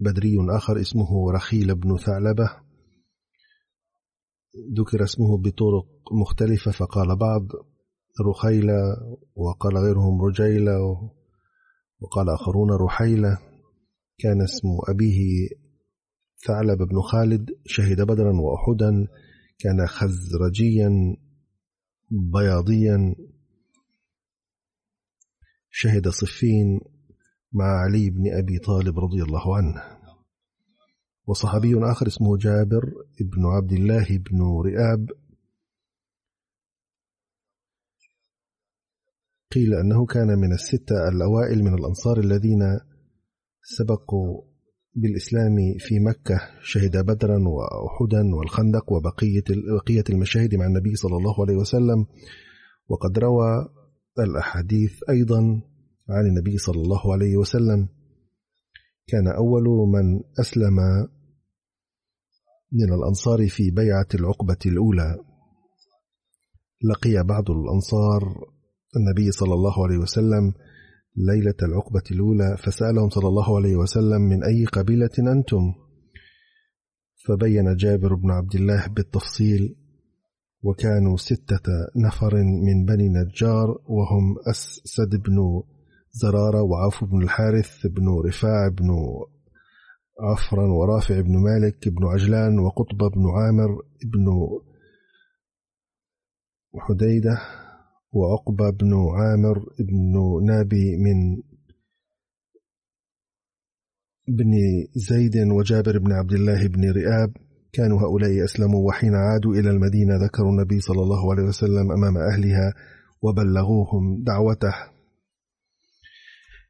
بدري 0.00 0.36
آخر 0.50 0.80
اسمه 0.80 1.32
رخيل 1.32 1.74
بن 1.74 1.96
ثعلبة 1.96 2.65
ذكر 4.78 5.04
اسمه 5.04 5.38
بطرق 5.38 5.86
مختلفة 6.12 6.70
فقال 6.70 7.16
بعض 7.16 7.42
رخيلة 8.28 8.78
وقال 9.34 9.76
غيرهم 9.76 10.22
رجيلة 10.22 10.80
وقال 12.00 12.30
آخرون 12.30 12.70
رحيلة. 12.70 13.38
كان 14.18 14.42
اسم 14.42 14.68
أبيه 14.88 15.48
ثعلب 16.46 16.78
بن 16.78 17.00
خالد 17.00 17.50
شهد 17.66 18.00
بدرا 18.00 18.32
وأحدا 18.40 19.06
كان 19.58 19.86
خزرجيا 19.86 21.16
بياضيا. 22.10 23.14
شهد 25.70 26.08
صفين 26.08 26.80
مع 27.52 27.64
علي 27.64 28.10
بن 28.10 28.38
أبي 28.38 28.58
طالب 28.58 28.98
رضي 28.98 29.22
الله 29.22 29.56
عنه. 29.56 29.95
وصحابي 31.26 31.74
آخر 31.90 32.06
اسمه 32.06 32.36
جابر 32.36 32.84
بن 33.20 33.46
عبد 33.46 33.72
الله 33.72 34.06
بن 34.18 34.42
رئاب. 34.66 35.10
قيل 39.52 39.74
أنه 39.74 40.06
كان 40.06 40.38
من 40.38 40.52
الستة 40.52 41.08
الأوائل 41.08 41.64
من 41.64 41.74
الأنصار 41.74 42.18
الذين 42.18 42.60
سبقوا 43.62 44.42
بالإسلام 44.94 45.56
في 45.78 45.98
مكة 45.98 46.40
شهد 46.62 46.96
بدرا 46.96 47.38
وأحدا 47.48 48.34
والخندق 48.34 48.92
وبقية 48.92 49.44
بقية 49.80 50.04
المشاهد 50.10 50.54
مع 50.54 50.66
النبي 50.66 50.96
صلى 50.96 51.16
الله 51.16 51.34
عليه 51.42 51.56
وسلم. 51.56 52.06
وقد 52.88 53.18
روى 53.18 53.68
الأحاديث 54.18 54.92
أيضا 55.10 55.40
عن 56.08 56.26
النبي 56.26 56.58
صلى 56.58 56.82
الله 56.82 57.12
عليه 57.12 57.36
وسلم. 57.36 57.88
كان 59.06 59.28
أول 59.28 59.64
من 59.88 60.20
أسلم 60.40 60.78
من 62.72 62.94
الأنصار 62.94 63.48
في 63.48 63.70
بيعة 63.70 64.08
العقبة 64.14 64.58
الأولى. 64.66 65.16
لقي 66.90 67.24
بعض 67.24 67.50
الأنصار 67.50 68.22
النبي 68.96 69.30
صلى 69.30 69.54
الله 69.54 69.84
عليه 69.84 69.98
وسلم 69.98 70.52
ليلة 71.16 71.54
العقبة 71.62 72.02
الأولى 72.10 72.56
فسألهم 72.58 73.08
صلى 73.10 73.28
الله 73.28 73.56
عليه 73.56 73.76
وسلم 73.76 74.22
من 74.22 74.44
أي 74.44 74.64
قبيلة 74.64 75.10
أنتم؟ 75.18 75.72
فبين 77.28 77.76
جابر 77.76 78.14
بن 78.14 78.30
عبد 78.30 78.54
الله 78.54 78.86
بالتفصيل 78.86 79.76
وكانوا 80.62 81.16
ستة 81.16 81.72
نفر 82.06 82.34
من 82.44 82.84
بني 82.84 83.08
نجار 83.08 83.68
وهم 83.88 84.36
أسد 84.48 85.22
بن 85.22 85.62
زرارة 86.10 86.62
وعوف 86.62 87.04
بن 87.04 87.22
الحارث 87.22 87.86
بن 87.86 88.08
رفاع 88.26 88.68
بن 88.68 88.90
عفرا 90.20 90.72
ورافع 90.72 91.20
بن 91.20 91.36
مالك 91.38 91.88
بن 91.88 92.06
عجلان 92.06 92.58
وقطب 92.58 92.98
بن 92.98 93.24
عامر 93.36 93.68
بن 94.04 94.26
حديدة 96.78 97.38
وعقبة 98.12 98.70
بن 98.70 98.94
عامر 98.94 99.58
بن 99.78 100.14
نابي 100.46 100.96
من 100.96 101.42
بن 104.28 104.52
زيد 104.94 105.36
وجابر 105.36 105.98
بن 105.98 106.12
عبد 106.12 106.32
الله 106.32 106.68
بن 106.68 106.90
رئاب. 106.92 107.32
كانوا 107.72 108.00
هؤلاء 108.00 108.44
أسلموا 108.44 108.88
وحين 108.88 109.14
عادوا 109.14 109.52
إلى 109.54 109.70
المدينة 109.70 110.16
ذكروا 110.16 110.50
النبي 110.50 110.80
صلى 110.80 111.02
الله 111.02 111.32
عليه 111.32 111.42
وسلم 111.42 111.92
أمام 111.92 112.16
أهلها 112.16 112.74
وبلغوهم 113.22 114.22
دعوته. 114.24 114.95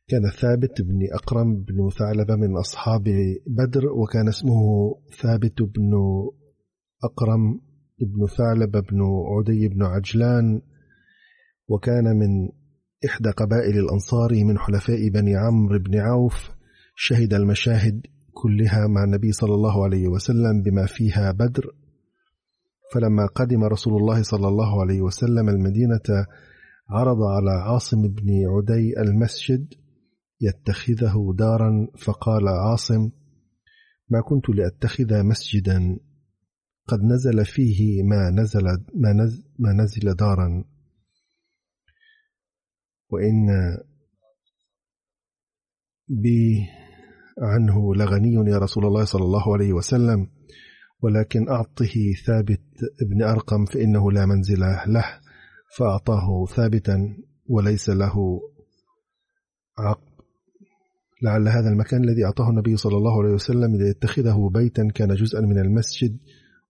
كان 0.09 0.31
ثابت 0.31 0.83
بن 0.83 0.99
أقرم 1.13 1.65
بن 1.65 1.91
ثعلبة 1.99 2.37
من 2.37 2.57
أصحاب 2.57 3.05
بدر 3.47 3.87
وكان 3.87 4.29
اسمه 4.29 4.61
ثابت 5.23 5.63
بن 5.63 5.93
أقرم 7.05 7.61
بن 8.01 8.27
ثعلبة 8.27 8.81
بن 8.81 9.01
عدي 9.03 9.69
بن 9.69 9.83
عجلان 9.83 10.61
وكان 11.69 12.05
من 12.05 12.49
إحدى 13.07 13.31
قبائل 13.31 13.79
الأنصار 13.79 14.45
من 14.45 14.59
حلفاء 14.59 15.09
بني 15.09 15.37
عمرو 15.37 15.79
بن 15.79 15.99
عوف 15.99 16.51
شهد 16.95 17.35
المشاهد 17.35 18.03
كلها 18.35 18.87
مع 18.87 19.05
النبي 19.05 19.33
صلى 19.33 19.55
الله 19.55 19.85
عليه 19.85 20.09
وسلم 20.09 20.63
بما 20.63 20.87
فيها 20.87 21.33
بدر. 21.33 21.65
فلما 22.95 23.27
قدم 23.27 23.65
رسول 23.65 23.97
الله 23.97 24.23
صلى 24.23 24.49
الله 24.49 24.81
عليه 24.81 25.01
وسلم 25.01 25.49
المدينة 25.49 26.27
عرض 26.91 27.19
على 27.23 27.51
عاصم 27.51 28.03
بن 28.03 28.29
عدي 28.29 29.01
المسجد 29.01 29.75
يتخذه 30.41 31.35
دارا 31.39 31.89
فقال 31.99 32.49
عاصم 32.49 33.11
ما 34.09 34.21
كنت 34.21 34.49
لأتخذ 34.49 35.23
مسجدا 35.23 35.99
قد 36.89 36.99
نزل 37.03 37.45
فيه 37.45 38.03
ما 38.03 38.31
نزل 38.31 38.65
ما 38.95 39.13
نزل, 39.13 39.45
ما 39.59 39.73
نزل 39.73 40.15
دارا. 40.15 40.65
وإن 43.11 43.47
بي 46.09 46.67
عنه 47.43 47.95
لغني 47.95 48.51
يا 48.51 48.59
رسول 48.59 48.87
الله 48.87 49.05
صلى 49.05 49.25
الله 49.25 49.55
عليه 49.55 49.73
وسلم 49.73 50.29
ولكن 51.03 51.49
أعطه 51.49 51.95
ثابت 52.27 52.63
ابن 53.03 53.23
أرقم 53.23 53.65
فإنه 53.65 54.13
لا 54.13 54.27
منزل 54.27 54.61
له 54.87 55.21
فأعطاه 55.77 56.45
ثابتا 56.45 57.17
وليس 57.47 57.91
له 57.91 58.41
لعل 61.23 61.49
هذا 61.49 61.69
المكان 61.69 62.05
الذي 62.05 62.25
أعطاه 62.25 62.51
النبي 62.51 62.77
صلى 62.77 62.97
الله 62.97 63.23
عليه 63.23 63.35
وسلم 63.35 63.77
ليتخذه 63.77 64.51
بيتا 64.55 64.89
كان 64.95 65.15
جزءا 65.15 65.41
من 65.41 65.59
المسجد 65.59 66.19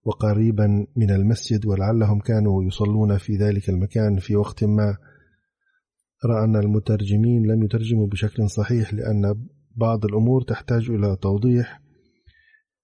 وقريبا 0.05 0.87
من 0.95 1.11
المسجد 1.11 1.65
ولعلهم 1.65 2.19
كانوا 2.19 2.63
يصلون 2.63 3.17
في 3.17 3.35
ذلك 3.35 3.69
المكان 3.69 4.19
في 4.19 4.35
وقت 4.35 4.63
ما. 4.63 4.97
رأى 6.25 6.43
أن 6.43 6.55
المترجمين 6.55 7.45
لم 7.45 7.63
يترجموا 7.63 8.07
بشكل 8.07 8.49
صحيح 8.49 8.93
لأن 8.93 9.35
بعض 9.75 10.05
الأمور 10.05 10.41
تحتاج 10.41 10.89
إلى 10.89 11.17
توضيح. 11.21 11.81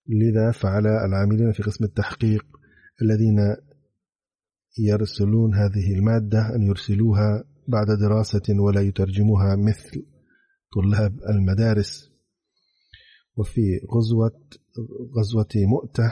لذا 0.07 0.51
فعلى 0.51 1.05
العاملين 1.05 1.51
في 1.51 1.63
قسم 1.63 1.85
التحقيق 1.85 2.45
الذين 3.01 3.55
يرسلون 4.79 5.55
هذه 5.55 5.93
المادة 5.93 6.55
أن 6.55 6.61
يرسلوها 6.61 7.43
بعد 7.67 7.87
دراسة 8.01 8.59
ولا 8.59 8.81
يترجمها 8.81 9.55
مثل 9.55 10.12
طلاب 10.73 11.19
المدارس 11.29 12.11
وفي 13.35 13.61
غزوة 13.95 14.41
غزوة 15.17 15.67
مؤتة 15.67 16.11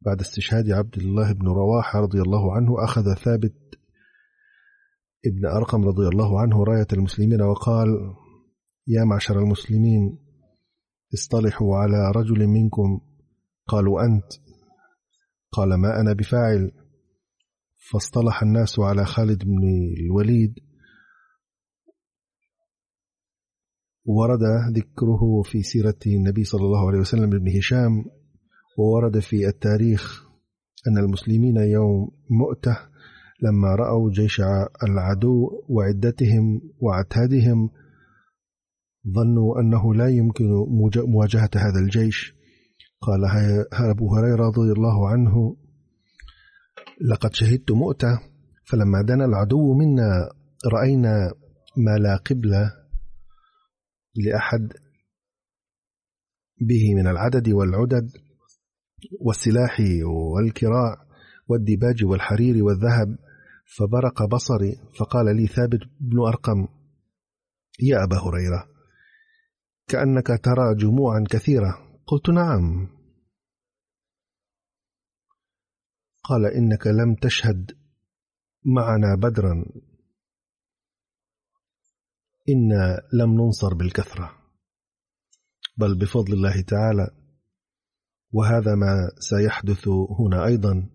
بعد 0.00 0.20
استشهاد 0.20 0.70
عبد 0.70 0.98
الله 0.98 1.32
بن 1.32 1.46
رواحة 1.46 2.00
رضي 2.00 2.20
الله 2.20 2.54
عنه 2.54 2.84
أخذ 2.84 3.14
ثابت 3.14 3.54
ابن 5.26 5.46
أرقم 5.46 5.84
رضي 5.84 6.08
الله 6.08 6.40
عنه 6.40 6.64
راية 6.64 6.86
المسلمين 6.92 7.42
وقال 7.42 7.88
يا 8.86 9.04
معشر 9.04 9.38
المسلمين 9.38 10.18
اصطلحوا 11.14 11.76
على 11.76 12.12
رجل 12.16 12.46
منكم 12.46 13.00
قالوا 13.66 14.04
أنت؟ 14.04 14.32
قال 15.52 15.74
ما 15.74 16.00
أنا 16.00 16.12
بفاعل. 16.12 16.72
فاصطلح 17.92 18.42
الناس 18.42 18.78
على 18.78 19.04
خالد 19.04 19.44
بن 19.44 19.62
الوليد 20.00 20.54
ورد 24.08 24.42
ذكره 24.76 25.42
في 25.44 25.62
سيرة 25.62 25.98
النبي 26.06 26.44
صلى 26.44 26.60
الله 26.60 26.88
عليه 26.88 26.98
وسلم 26.98 27.30
بن 27.30 27.56
هشام 27.58 28.04
وورد 28.78 29.18
في 29.18 29.48
التاريخ 29.48 30.22
أن 30.88 30.98
المسلمين 30.98 31.56
يوم 31.56 32.10
مؤتة 32.30 32.76
لما 33.42 33.74
رأوا 33.74 34.10
جيش 34.10 34.40
العدو 34.82 35.50
وعدتهم 35.68 36.60
وعتادهم 36.82 37.70
ظنوا 39.14 39.60
أنه 39.60 39.94
لا 39.94 40.08
يمكن 40.08 40.44
مواجهة 41.06 41.50
هذا 41.56 41.80
الجيش. 41.80 42.34
قال 43.00 43.20
أبو 43.72 44.16
هريرة 44.16 44.46
رضي 44.46 44.72
الله 44.72 45.08
عنه 45.08 45.56
لقد 47.10 47.34
شهدت 47.34 47.70
مؤتة 47.70 48.20
فلما 48.64 49.02
دنا 49.02 49.24
العدو 49.24 49.74
منا 49.74 50.28
رأينا 50.72 51.32
ما 51.76 51.98
لا 51.98 52.16
قبل 52.16 52.70
لأحد 54.24 54.72
به 56.60 56.94
من 56.94 57.06
العدد 57.06 57.48
والعدد 57.48 58.10
والسلاح 59.20 59.80
والكراع 60.34 61.06
والديباج 61.48 62.04
والحرير 62.04 62.64
والذهب 62.64 63.18
فبرق 63.76 64.24
بصري 64.24 64.76
فقال 64.98 65.36
لي 65.36 65.46
ثابت 65.46 65.80
بن 66.00 66.18
أرقم 66.18 66.68
يا 67.80 68.04
أبا 68.04 68.16
هريرة 68.16 68.78
كأنك 69.88 70.26
ترى 70.26 70.74
جموعا 70.74 71.24
كثيرة. 71.30 71.78
قلت 72.06 72.30
نعم. 72.30 72.88
قال 76.24 76.46
إنك 76.46 76.86
لم 76.86 77.14
تشهد 77.14 77.76
معنا 78.64 79.14
بدرا. 79.14 79.64
إنا 82.48 83.00
لم 83.12 83.34
ننصر 83.34 83.74
بالكثرة 83.74 84.30
بل 85.78 85.98
بفضل 85.98 86.32
الله 86.32 86.60
تعالى 86.60 87.10
وهذا 88.32 88.74
ما 88.74 89.10
سيحدث 89.18 89.88
هنا 90.18 90.46
أيضا. 90.46 90.88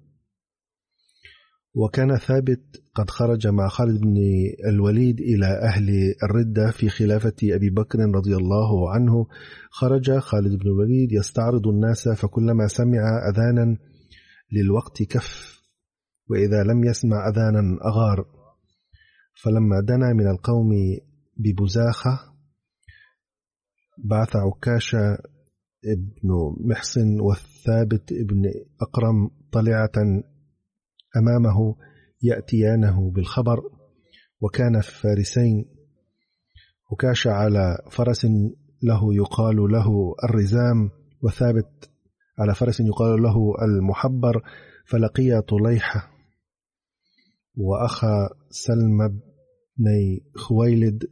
وكان 1.75 2.17
ثابت 2.17 2.61
قد 2.95 3.09
خرج 3.09 3.47
مع 3.47 3.67
خالد 3.67 4.01
بن 4.01 4.15
الوليد 4.69 5.19
إلى 5.19 5.45
أهل 5.45 5.89
الردة 6.23 6.71
في 6.71 6.89
خلافة 6.89 7.35
أبي 7.43 7.69
بكر 7.69 7.99
رضي 7.99 8.35
الله 8.35 8.91
عنه. 8.93 9.27
خرج 9.71 10.17
خالد 10.17 10.55
بن 10.59 10.67
الوليد 10.67 11.11
يستعرض 11.11 11.67
الناس 11.67 12.09
فكلما 12.09 12.67
سمع 12.67 13.29
أذانا 13.29 13.77
للوقت 14.51 15.03
كف 15.03 15.59
وإذا 16.29 16.63
لم 16.63 16.83
يسمع 16.83 17.29
أذانا 17.29 17.77
أغار. 17.85 18.25
فلما 19.43 19.81
دنا 19.81 20.13
من 20.13 20.27
القوم 20.27 20.69
ببزاخة 21.37 22.33
بعث 23.97 24.35
عكاشة 24.35 25.17
ابن 25.85 26.55
محصن 26.69 27.19
والثابت 27.19 28.11
ابن 28.11 28.51
أقرم 28.81 29.29
طلعة 29.51 30.23
أمامه 31.17 31.75
يأتيانه 32.21 33.11
بالخبر 33.11 33.61
وكان 34.41 34.81
فارسين. 34.81 35.65
عكاشة 36.91 37.31
على 37.31 37.77
فرس 37.91 38.25
له 38.83 39.15
يقال 39.15 39.55
له 39.55 40.15
الرزام 40.23 40.89
وثابت 41.21 41.89
على 42.39 42.55
فرس 42.55 42.79
يقال 42.79 43.21
له 43.21 43.35
المحبر 43.65 44.41
فلقي 44.85 45.41
طليحة 45.41 46.11
وأخا 47.55 48.29
سلم 48.49 49.07
بن 49.77 50.19
خويلد 50.35 51.03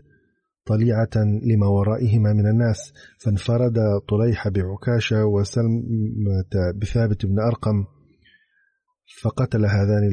طليعة 0.65 1.09
لما 1.43 1.67
ورائهما 1.67 2.33
من 2.33 2.47
الناس 2.47 2.93
فانفرد 3.19 3.75
طليحة 4.09 4.49
بعكاشة 4.49 5.25
وسلمة 5.25 6.71
بثابت 6.81 7.25
بن 7.25 7.39
أرقم 7.39 7.85
فقتل 9.21 9.65
هذان 9.65 10.09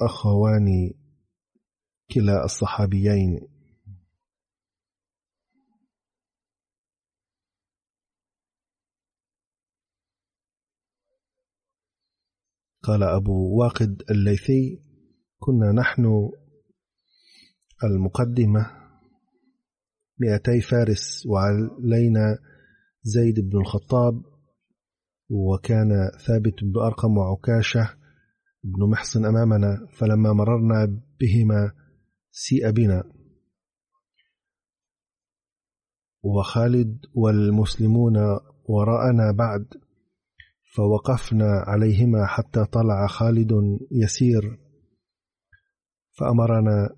الأخوان 0.00 0.90
كلا 2.14 2.44
الصحابيين. 2.44 3.40
قال 12.82 13.02
أبو 13.02 13.58
واقد 13.60 14.02
الليثي 14.10 14.82
كنا 15.38 15.72
نحن 15.72 16.30
المقدمة 17.84 18.81
مئتي 20.20 20.60
فارس 20.60 21.26
وعلينا 21.26 22.38
زيد 23.02 23.40
بن 23.40 23.60
الخطاب 23.60 24.22
وكان 25.30 25.88
ثابت 26.26 26.64
بن 26.64 26.80
أرقم 26.80 27.16
وعكاشة 27.16 27.94
بن 28.64 28.90
محصن 28.90 29.24
أمامنا 29.24 29.88
فلما 29.98 30.32
مررنا 30.32 30.86
بهما 31.20 31.72
سيء 32.30 32.70
بنا. 32.70 33.04
وخالد 36.22 36.98
والمسلمون 37.14 38.16
وراءنا 38.68 39.32
بعد 39.32 39.66
فوقفنا 40.74 41.64
عليهما 41.66 42.26
حتى 42.26 42.64
طلع 42.64 43.06
خالد 43.06 43.52
يسير 43.90 44.58
فأمرنا 46.18 46.96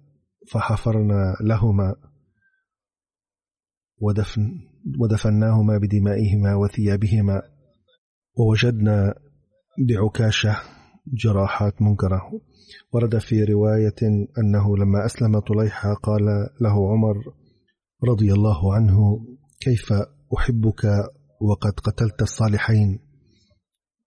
فحفرنا 0.52 1.36
لهما. 1.40 2.13
ودفن 4.04 4.60
ودفناهما 5.00 5.78
بدمائهما 5.78 6.54
وثيابهما 6.54 7.42
ووجدنا 8.38 9.14
بعكاشة 9.88 10.56
جراحات 11.06 11.82
منكرة. 11.82 12.20
ورد 12.92 13.18
في 13.18 13.44
رواية 13.44 14.00
أنه 14.38 14.76
لما 14.76 15.06
أسلم 15.06 15.38
طليحة 15.38 15.94
قال 15.94 16.24
له 16.60 16.92
عمر 16.92 17.16
رضي 18.04 18.32
الله 18.32 18.74
عنه 18.74 19.26
كيف 19.60 19.92
أحبك 20.38 20.84
وقد 21.40 21.72
قتلت 21.72 22.22
الصالحين؟ 22.22 22.98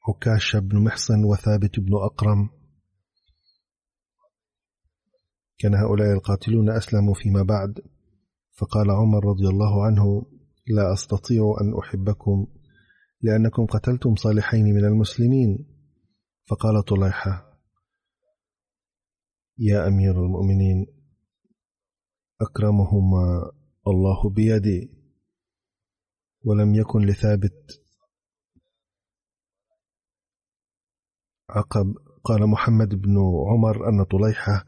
عكاش 0.09 0.55
بن 0.55 0.83
محصن 0.83 1.23
وثابت 1.23 1.79
بن 1.79 1.93
أقرم. 1.95 2.49
كان 5.59 5.75
هؤلاء 5.75 6.13
القاتلون 6.13 6.69
أسلموا 6.69 7.13
فيما 7.13 7.43
بعد. 7.43 7.96
فقال 8.59 8.91
عمر 8.91 9.25
رضي 9.25 9.47
الله 9.47 9.85
عنه 9.85 10.25
لا 10.67 10.93
أستطيع 10.93 11.41
أن 11.61 11.77
أحبكم 11.79 12.47
لأنكم 13.21 13.65
قتلتم 13.65 14.15
صالحين 14.15 14.65
من 14.65 14.85
المسلمين. 14.85 15.77
فقال 16.49 16.83
طليحة 16.85 17.59
يا 19.57 19.87
أمير 19.87 20.11
المؤمنين 20.25 20.85
أكرمهما 22.41 23.51
الله 23.87 24.29
بيدي 24.29 24.91
ولم 26.45 26.75
يكن 26.75 26.99
لثابت 27.05 27.81
عقب. 31.49 31.93
قال 32.23 32.47
محمد 32.47 32.95
بن 32.95 33.17
عمر 33.47 33.89
أن 33.89 34.03
طليحة 34.03 34.65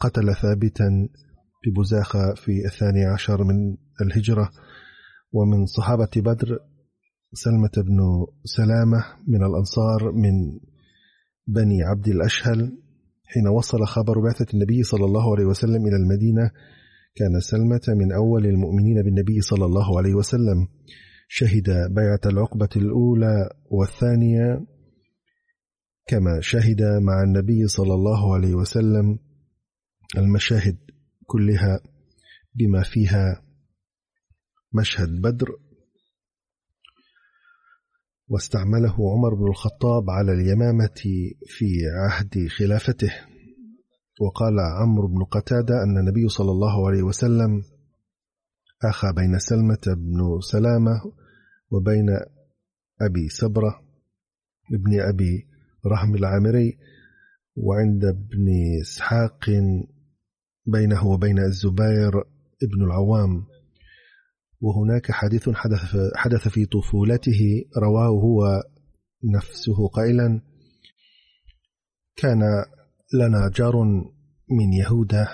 قتل 0.00 0.34
ثابتا 0.34 1.08
ببزاخة 1.70 2.34
في 2.34 2.64
الثاني 2.66 3.04
عشر 3.04 3.44
من 3.44 3.76
الهجرة 4.02 4.50
ومن 5.32 5.66
صحابة 5.66 6.10
بدر 6.16 6.58
سلمة 7.32 7.70
بن 7.76 8.26
سلامة 8.44 9.04
من 9.26 9.44
الأنصار 9.44 10.12
من 10.12 10.58
بني 11.46 11.82
عبد 11.82 12.08
الأشهل 12.08 12.78
حين 13.24 13.48
وصل 13.48 13.86
خبر 13.86 14.20
بعثة 14.20 14.46
النبي 14.54 14.82
صلى 14.82 15.04
الله 15.04 15.34
عليه 15.34 15.44
وسلم 15.44 15.86
إلى 15.86 15.96
المدينة 15.96 16.50
كان 17.14 17.40
سلمة 17.40 17.80
من 17.88 18.12
أول 18.12 18.46
المؤمنين 18.46 19.02
بالنبي 19.02 19.40
صلى 19.40 19.64
الله 19.64 19.98
عليه 19.98 20.14
وسلم. 20.14 20.68
شهد 21.28 21.70
بيعة 21.90 22.20
العقبة 22.26 22.68
الأولى 22.76 23.50
والثانية 23.70 24.66
كما 26.06 26.40
شهد 26.40 26.82
مع 26.82 27.22
النبي 27.22 27.66
صلى 27.66 27.94
الله 27.94 28.34
عليه 28.34 28.54
وسلم 28.54 29.18
المشاهد. 30.16 30.76
كلها 31.28 31.80
بما 32.54 32.82
فيها 32.82 33.42
مشهد 34.72 35.20
بدر. 35.20 35.48
واستعمله 38.28 38.94
عمر 39.12 39.34
بن 39.34 39.48
الخطاب 39.48 40.10
على 40.10 40.32
اليمامة 40.32 41.00
في 41.46 41.66
عهد 41.96 42.48
خلافته. 42.58 43.12
وقال 44.20 44.60
عمرو 44.60 45.08
بن 45.08 45.24
قتادة 45.24 45.82
أن 45.82 45.98
النبي 45.98 46.28
صلى 46.28 46.50
الله 46.50 46.88
عليه 46.88 47.02
وسلم 47.02 47.62
أخى 48.84 49.12
بين 49.16 49.38
سلمة 49.38 49.84
بن 49.86 50.40
سلامة 50.40 51.00
وبين 51.70 52.06
أبي 53.00 53.28
سبرة 53.28 53.80
ابن 54.74 55.00
أبي 55.00 55.46
رحم 55.86 56.14
العامري 56.14 56.78
وعند 57.56 58.04
ابن 58.04 58.48
إسحاق 58.82 59.44
بينه 60.72 61.06
وبين 61.06 61.38
الزبير 61.38 62.12
ابن 62.62 62.84
العوام. 62.84 63.46
وهناك 64.60 65.12
حديث 65.12 65.48
حدث, 65.48 65.96
حدث 66.16 66.48
في 66.48 66.66
طفولته 66.66 67.64
رواه 67.82 68.08
هو 68.08 68.62
نفسه 69.34 69.88
قائلا 69.88 70.40
كان 72.16 72.40
لنا 73.14 73.50
جار 73.54 73.84
من 74.50 74.72
يهوذا 74.72 75.28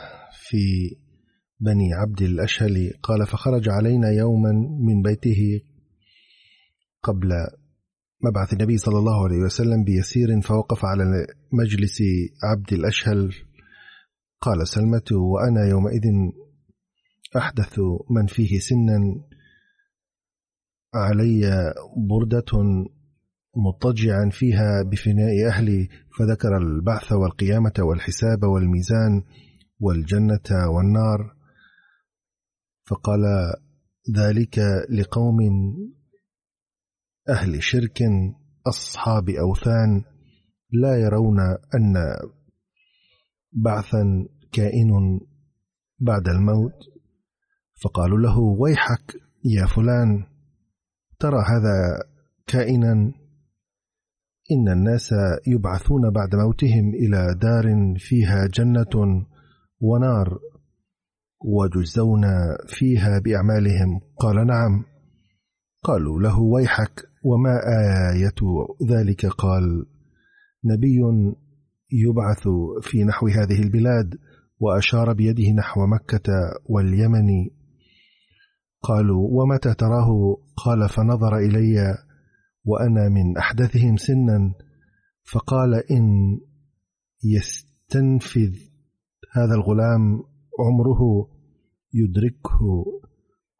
في 0.48 0.96
بني 1.60 1.94
عبد 1.94 2.22
الأشهل 2.22 2.92
قال 3.02 3.26
فخرج 3.26 3.68
علينا 3.68 4.10
يوما 4.10 4.52
من 4.80 5.02
بيته 5.02 5.60
قبل 7.02 7.28
مبعث 8.24 8.52
النبي 8.52 8.76
صلى 8.76 8.98
الله 8.98 9.24
عليه 9.24 9.38
وسلم 9.38 9.84
بيسير 9.84 10.40
فوقف 10.40 10.84
على 10.84 11.04
مجلس 11.52 11.98
عبد 12.42 12.72
الأشهل 12.72 13.34
قال 14.40 14.68
سلمة 14.68 15.08
وأنا 15.12 15.68
يومئذ 15.68 16.32
أحدث 17.36 17.78
من 18.10 18.26
فيه 18.26 18.58
سنا 18.58 19.24
علي 20.94 21.74
بردة 21.96 22.52
مضطجعا 23.56 24.30
فيها 24.32 24.82
بفناء 24.82 25.46
أهلي 25.48 25.88
فذكر 26.18 26.56
البعث 26.56 27.12
والقيامة 27.12 27.72
والحساب 27.78 28.42
والميزان 28.42 29.22
والجنة 29.80 30.68
والنار. 30.76 31.36
فقال 32.86 33.22
ذلك 34.16 34.58
لقوم 34.90 35.38
أهل 37.28 37.62
شرك 37.62 38.02
أصحاب 38.66 39.30
أوثان 39.30 40.04
لا 40.72 40.96
يرون 40.96 41.40
أن 41.74 41.94
بعثا 43.54 44.28
كائن 44.52 45.20
بعد 45.98 46.28
الموت 46.28 46.94
فقالوا 47.82 48.18
له 48.18 48.38
ويحك 48.38 49.14
يا 49.44 49.66
فلان 49.66 50.26
ترى 51.18 51.42
هذا 51.48 52.02
كائنا؟ 52.46 53.12
إن 54.52 54.68
الناس 54.68 55.14
يبعثون 55.46 56.10
بعد 56.10 56.34
موتهم 56.34 56.94
إلى 56.94 57.38
دار 57.42 57.94
فيها 57.98 58.46
جنة 58.46 59.24
ونار 59.80 60.38
وجزون 61.44 62.22
فيها 62.66 63.18
بأعمالهم. 63.18 64.00
قال 64.18 64.46
نعم. 64.46 64.84
قالوا 65.82 66.20
له 66.20 66.40
ويحك 66.40 67.02
وما 67.24 67.60
آية 68.12 68.66
ذلك؟ 68.90 69.26
قال 69.26 69.86
نبي 70.64 71.00
يبعث 71.94 72.48
في 72.82 73.04
نحو 73.04 73.26
هذه 73.26 73.62
البلاد 73.62 74.18
وأشار 74.60 75.12
بيده 75.12 75.52
نحو 75.52 75.86
مكة 75.86 76.32
واليمن. 76.66 77.28
قالوا 78.82 79.28
ومتى 79.30 79.74
تراه؟ 79.74 80.36
قال 80.56 80.88
فنظر 80.88 81.36
إلي 81.36 81.96
وأنا 82.64 83.08
من 83.08 83.36
أحدثهم 83.38 83.96
سنا. 83.96 84.54
فقال 85.32 85.74
إن 85.74 86.38
يستنفذ 87.24 88.56
هذا 89.32 89.54
الغلام 89.54 90.22
عمره 90.60 91.28
يدركه. 91.94 92.84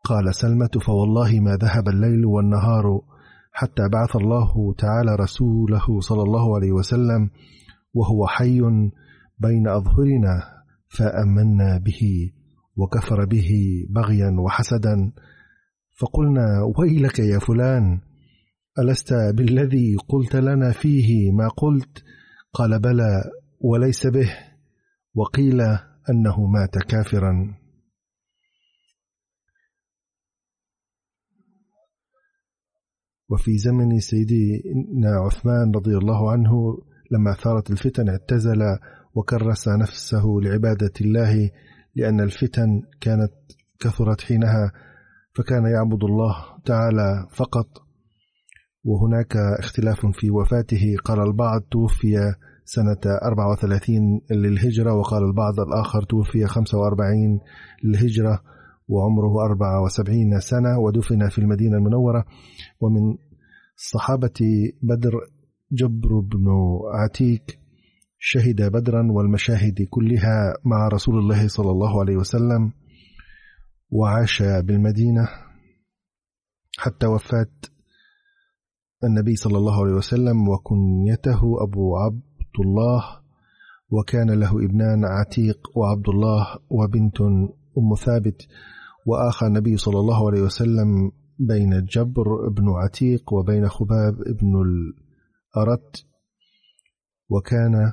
قال 0.05 0.35
سلمة 0.35 0.71
فوالله 0.87 1.41
ما 1.41 1.57
ذهب 1.57 1.89
الليل 1.89 2.27
والنهار 2.27 3.01
حتى 3.53 3.89
بعث 3.93 4.17
الله 4.17 4.75
تعالى 4.79 5.15
رسوله 5.15 6.01
صلى 6.01 6.23
الله 6.23 6.57
عليه 6.57 6.73
وسلم 6.73 7.31
وهو 7.95 8.27
حي 8.27 8.61
بين 9.39 9.69
أظهرنا 9.69 10.65
فأمنا 10.89 11.79
به 11.79 12.33
وكفر 12.77 13.25
به 13.25 13.51
بغيا 13.91 14.37
وحسدا. 14.39 15.13
فقلنا 16.01 16.73
ويلك 16.79 17.19
يا 17.19 17.39
فلان 17.39 18.01
ألست 18.79 19.15
بالذي 19.35 19.97
قلت 20.09 20.37
لنا 20.37 20.73
فيه 20.73 21.33
ما 21.33 21.49
قلت؟ 21.49 22.05
قال 22.53 22.81
بلى 22.81 23.23
وليس 23.61 24.07
به. 24.07 24.31
وقيل 25.15 25.61
أنه 26.11 26.47
مات 26.47 26.79
كافرا. 26.79 27.55
وفي 33.29 33.59
زمن 33.59 33.99
سيدنا 33.99 35.11
عثمان 35.27 35.73
رضي 35.75 35.97
الله 35.97 36.31
عنه 36.33 36.51
لما 37.11 37.35
ثارت 37.35 37.71
الفتن 37.71 38.09
اعتزل 38.09 38.63
وكرس 39.15 39.69
نفسه 39.69 40.25
لعبادة 40.43 40.93
الله 41.01 41.51
لأن 41.97 42.21
الفتن 42.21 42.83
كانت 43.01 43.33
كثرت 43.81 44.21
حينها 44.21 44.73
فكان 45.37 45.65
يعبد 45.67 46.05
الله 46.05 46.37
تعالى 46.65 47.27
فقط. 47.31 47.67
وهناك 48.85 49.37
اختلاف 49.37 50.07
في 50.07 50.31
وفاته. 50.31 50.97
قال 51.05 51.21
البعض 51.21 51.61
توفي 51.61 52.35
سنة 52.65 53.17
34 53.23 54.21
للهجرة 54.31 54.93
وقال 54.93 55.25
البعض 55.25 55.61
الآخر 55.61 56.03
توفي 56.03 56.47
45 56.47 57.41
للهجرة 57.85 58.41
وعمره 58.89 59.45
74 59.45 60.41
سنة 60.41 60.79
ودفن 60.79 61.29
في 61.29 61.39
المدينة 61.39 61.77
المنورة. 61.77 62.25
ومن 62.81 63.17
صحابة 63.77 64.71
بدر 64.83 65.13
جبر 65.73 66.21
بن 66.21 66.47
عتيك 66.95 67.59
شهد 68.19 68.63
بدرا 68.73 69.13
والمشاهد 69.13 69.87
كلها 69.91 70.55
مع 70.65 70.89
رسول 70.89 71.19
الله 71.19 71.49
صلى 71.49 71.71
الله 71.71 72.01
عليه 72.01 72.17
وسلم 72.17 72.73
وعاش 73.91 74.43
بالمدينة 74.43 75.29
حتى 76.79 77.07
وفاة 77.07 77.53
النبي 79.05 79.37
صلى 79.37 79.59
الله 79.59 79.83
عليه 79.83 79.93
وسلم 79.95 80.49
وكنيته 80.49 81.41
أبو 81.63 81.97
عبد 81.97 82.57
الله 82.65 83.03
وكان 83.91 84.31
له 84.31 84.51
ابنان 84.51 85.05
عتيق 85.05 85.79
وعبد 85.79 86.09
الله 86.09 86.47
وبنت 86.71 87.21
أم 87.79 87.95
ثابت 88.05 88.49
وآخى 89.07 89.47
النبي 89.47 89.77
صلى 89.77 89.99
الله 90.01 90.27
عليه 90.31 90.43
وسلم 90.43 91.11
بين 91.39 91.85
جبر 91.85 92.49
بن 92.49 92.69
عتيق 92.69 93.33
وبين 93.33 93.69
خباب 93.69 94.15
بن 94.41 94.63
الأرت 95.57 96.07
وكان 97.29 97.93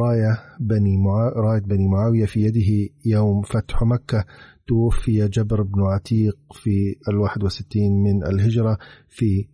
راية 0.00 0.56
بني 0.60 0.96
معا... 0.96 1.28
راية 1.30 1.60
بني 1.60 1.88
معاوية 1.88 2.26
في 2.26 2.40
يده 2.40 2.94
يوم 3.06 3.42
فتح 3.42 3.82
مكة. 3.82 4.24
توفي 4.66 5.28
جبر 5.28 5.62
بن 5.62 5.82
عتيق 5.82 6.38
في 6.52 6.96
الواحد 7.08 7.44
وستين 7.44 7.92
من 8.02 8.26
الهجرة 8.26 8.78
في 9.08 9.48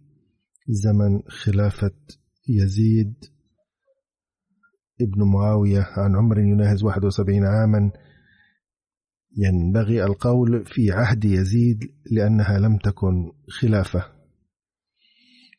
زمن 0.69 1.23
خلافة 1.29 1.95
يزيد 2.49 3.15
ابن 5.01 5.23
معاوية 5.23 5.87
عن 5.97 6.17
عمر 6.17 6.39
يناهز 6.39 6.85
71 6.85 7.45
عاما. 7.45 7.91
ينبغي 9.37 10.05
القول 10.05 10.65
في 10.67 10.93
عهد 10.93 11.25
يزيد 11.25 11.79
لأنها 12.13 12.59
لم 12.59 12.77
تكن 12.77 13.33
خلافة. 13.61 14.14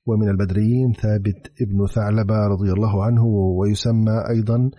ومن 0.05 0.29
البدريين 0.29 0.93
ثابت 0.93 1.51
ابن 1.61 1.85
ثعلبة 1.95 2.47
رضي 2.47 2.71
الله 2.71 3.03
عنه 3.03 3.25
ويسمى 3.59 4.23
أيضا 4.29 4.71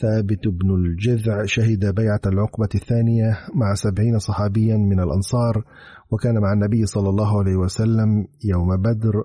ثابت 0.00 0.48
بن 0.48 0.74
الجذع 0.74 1.44
شهد 1.44 1.94
بيعة 1.94 2.20
العقبة 2.26 2.68
الثانية 2.74 3.38
مع 3.54 3.74
سبعين 3.74 4.18
صحابيا 4.18 4.76
من 4.76 5.00
الأنصار 5.00 5.64
وكان 6.10 6.38
مع 6.38 6.52
النبي 6.52 6.86
صلى 6.86 7.08
الله 7.08 7.38
عليه 7.38 7.56
وسلم 7.56 8.26
يوم 8.44 8.76
بدر 8.76 9.24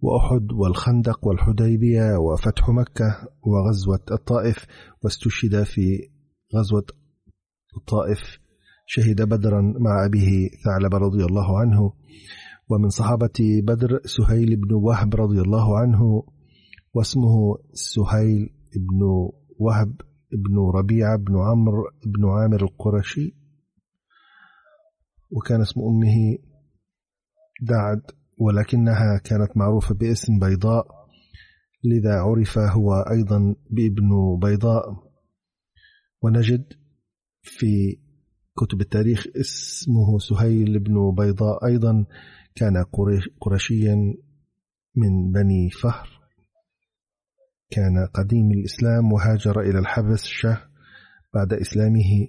وأحد 0.00 0.52
والخندق 0.52 1.26
والحديبية 1.26 2.16
وفتح 2.16 2.68
مكة 2.68 3.28
وغزوة 3.42 4.00
الطائف 4.12 4.66
واستشهد 5.02 5.62
في 5.62 6.08
غزوة 6.56 6.84
الطائف 7.76 8.38
شهد 8.86 9.22
بدرا 9.22 9.60
مع 9.60 10.04
أبيه 10.04 10.48
ثعلب 10.64 10.94
رضي 10.94 11.24
الله 11.24 11.58
عنه. 11.58 11.92
ومن 12.68 12.88
صحابة 12.88 13.62
بدر 13.62 14.00
سهيل 14.04 14.56
بن 14.56 14.74
وهب 14.74 15.14
رضي 15.14 15.40
الله 15.40 15.78
عنه 15.78 16.22
واسمه 16.94 17.58
سهيل 17.72 18.50
بن 18.76 19.02
وهب 19.58 20.00
بن 20.32 20.58
ربيعة 20.74 21.16
بن 21.16 21.38
عمرو 21.38 21.82
بن 22.06 22.28
عامر 22.28 22.62
القرشي. 22.62 23.34
وكان 25.30 25.60
اسم 25.60 25.80
أمه 25.80 26.38
دعد 27.62 28.02
ولكنها 28.38 29.18
كانت 29.24 29.56
معروفة 29.56 29.94
باسم 29.94 30.38
بيضاء 30.38 30.86
لذا 31.84 32.14
عرف 32.14 32.58
هو 32.58 32.94
أيضا 32.94 33.54
بابن 33.70 34.38
بيضاء. 34.42 34.84
ونجد 36.22 36.64
في 37.42 37.98
كتب 38.56 38.80
التاريخ 38.80 39.26
اسمه 39.40 40.18
سهيل 40.18 40.78
بن 40.78 41.14
بيضاء 41.18 41.66
أيضا 41.66 42.06
كان 42.54 42.84
قرشيا 43.40 43.96
من 44.96 45.32
بني 45.32 45.70
فهر. 45.70 46.08
كان 47.70 48.06
قديم 48.14 48.50
الإسلام 48.50 49.12
وهاجر 49.12 49.60
إلى 49.60 49.78
الحبشة 49.78 50.62
بعد 51.34 51.52
إسلامه 51.52 52.28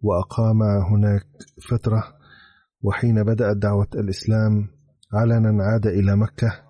وأقام 0.00 0.62
هناك 0.62 1.26
فترة 1.70 2.02
وحين 2.82 3.22
بدأت 3.24 3.56
دعوة 3.56 3.88
الإسلام 3.94 4.68
علنا 5.12 5.64
عاد 5.64 5.86
إلى 5.86 6.16
مكة 6.16 6.66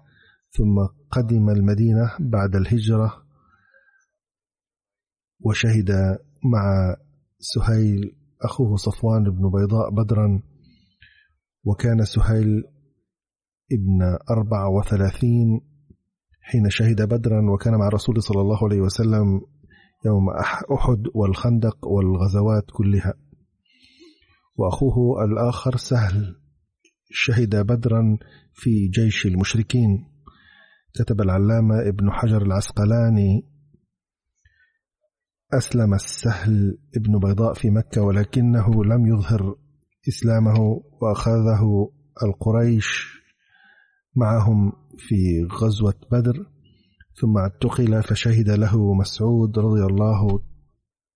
ثم 0.50 0.86
قدم 1.10 1.50
المدينة 1.50 2.10
بعد 2.20 2.56
الهجرة 2.56 3.26
وشهد 5.40 5.90
مع 6.44 6.96
سهيل 7.38 8.16
أخوه 8.42 8.76
صفوان 8.76 9.24
بن 9.24 9.50
بيضاء 9.50 9.90
بدرا. 9.90 10.42
وكان 11.64 12.04
سهيل 12.04 12.64
ابن 13.72 14.02
أربع 14.30 14.66
وثلاثين 14.66 15.60
حين 16.40 16.70
شهد 16.70 17.02
بدرا 17.02 17.50
وكان 17.54 17.74
مع 17.74 17.88
الرسول 17.88 18.22
صلى 18.22 18.40
الله 18.40 18.64
عليه 18.64 18.80
وسلم 18.80 19.40
يوم 20.06 20.30
أحد 20.72 21.02
والخندق 21.14 21.86
والغزوات 21.86 22.64
كلها. 22.72 23.14
وأخوه 24.56 25.24
الآخر 25.24 25.76
سهل 25.76 26.36
شهد 27.10 27.56
بدرا 27.56 28.18
في 28.52 28.88
جيش 28.88 29.26
المشركين. 29.26 30.04
كتب 30.94 31.20
العلامة 31.20 31.88
ابن 31.88 32.10
حجر 32.10 32.42
العسقلاني 32.42 33.56
أسلم 35.54 35.94
السهل 35.94 36.78
ابن 36.96 37.18
بيضاء 37.18 37.54
في 37.54 37.70
مكة 37.70 38.02
ولكنه 38.02 38.84
لم 38.84 39.06
يظهر 39.06 39.56
إسلامه 40.08 40.82
وأخذه 41.02 41.90
القريش 42.22 43.15
معهم 44.16 44.72
في 44.98 45.48
غزوة 45.52 45.94
بدر 46.12 46.46
ثم 47.20 47.38
اعتقل 47.38 48.02
فشهد 48.02 48.50
له 48.50 48.94
مسعود 48.94 49.58
رضي 49.58 49.82
الله 49.84 50.40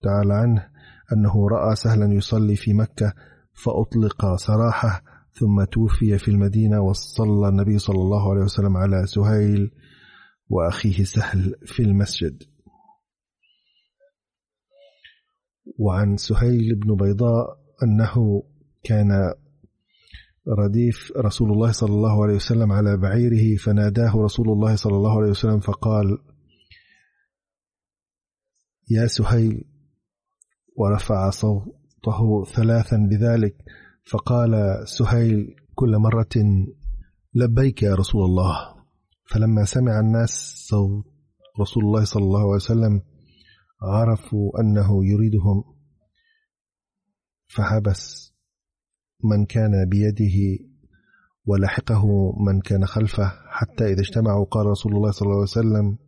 تعالى 0.02 0.34
عنه 0.34 0.68
أنه 1.12 1.48
رأى 1.48 1.76
سهلا 1.76 2.14
يصلي 2.14 2.56
في 2.56 2.72
مكة 2.72 3.14
فأطلق 3.52 4.36
سراحه 4.36 5.02
ثم 5.32 5.64
توفي 5.64 6.18
في 6.18 6.28
المدينة 6.28 6.80
وصلى 6.80 7.48
النبي 7.48 7.78
صلى 7.78 7.98
الله 7.98 8.30
عليه 8.30 8.42
وسلم 8.42 8.76
على 8.76 9.06
سهيل 9.06 9.70
وأخيه 10.48 11.04
سهل 11.04 11.54
في 11.66 11.82
المسجد. 11.82 12.42
وعن 15.78 16.16
سهيل 16.16 16.74
بن 16.74 16.96
بيضاء 16.96 17.58
أنه 17.82 18.42
كان 18.84 19.34
رديف 20.48 21.12
رسول 21.16 21.52
الله 21.52 21.72
صلى 21.72 21.90
الله 21.92 22.22
عليه 22.24 22.34
وسلم 22.34 22.72
على 22.72 22.96
بعيره 22.96 23.56
فناداه 23.56 24.16
رسول 24.16 24.48
الله 24.48 24.76
صلى 24.76 24.96
الله 24.96 25.18
عليه 25.20 25.30
وسلم 25.30 25.60
فقال 25.60 26.18
يا 28.90 29.06
سهيل 29.06 29.64
ورفع 30.76 31.30
صوته 31.30 32.44
ثلاثا 32.54 32.96
بذلك 33.10 33.56
فقال 34.10 34.82
سهيل 34.88 35.54
كل 35.74 35.96
مرة 35.98 36.64
لبيك 37.34 37.82
يا 37.82 37.94
رسول 37.94 38.24
الله 38.24 38.74
فلما 39.30 39.64
سمع 39.64 40.00
الناس 40.00 40.64
صوت 40.68 41.04
رسول 41.60 41.84
الله 41.84 42.04
صلى 42.04 42.22
الله 42.22 42.40
عليه 42.40 42.54
وسلم 42.54 43.02
عرفوا 43.82 44.60
أنه 44.60 45.04
يريدهم 45.04 45.64
فحبس 47.48 48.29
من 49.24 49.44
كان 49.44 49.88
بيده 49.88 50.64
ولحقه 51.46 52.32
من 52.46 52.60
كان 52.60 52.86
خلفه 52.86 53.32
حتى 53.48 53.84
إذا 53.92 54.00
اجتمعوا 54.00 54.44
قال 54.44 54.66
رسول 54.66 54.96
الله 54.96 55.10
صلى 55.10 55.26
الله 55.26 55.34
عليه 55.34 55.42
وسلم 55.42 55.98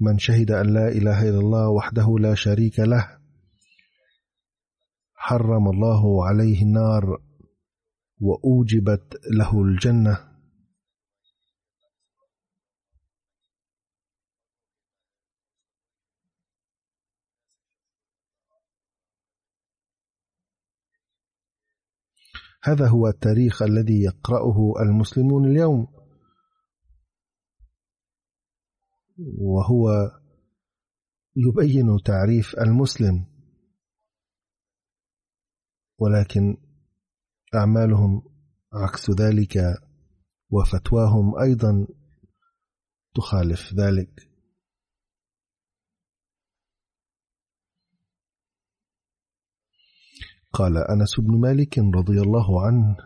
من 0.00 0.18
شهد 0.18 0.50
أن 0.50 0.66
لا 0.74 0.88
إله 0.88 1.28
إلا 1.28 1.38
الله 1.38 1.68
وحده 1.68 2.18
لا 2.18 2.34
شريك 2.34 2.80
له 2.80 3.18
حرم 5.14 5.68
الله 5.68 6.26
عليه 6.26 6.62
النار 6.62 7.18
وأوجبت 8.20 9.20
له 9.38 9.62
الجنة. 9.62 10.27
هذا 22.62 22.88
هو 22.88 23.06
التاريخ 23.06 23.62
الذي 23.62 24.02
يقرأه 24.02 24.72
المسلمون 24.82 25.50
اليوم. 25.50 25.86
وهو 29.38 30.10
يبين 31.36 31.86
تعريف 32.04 32.54
المسلم. 32.58 33.26
ولكن 35.98 36.56
أعمالهم 37.54 38.22
عكس 38.72 39.10
ذلك 39.10 39.58
وفتواهم 40.50 41.38
أيضا 41.40 41.86
تخالف 43.14 43.74
ذلك. 43.74 44.27
قال 50.52 50.76
أنس 50.76 51.20
بن 51.20 51.40
مالك 51.40 51.78
رضي 51.78 52.20
الله 52.20 52.66
عنه 52.66 52.96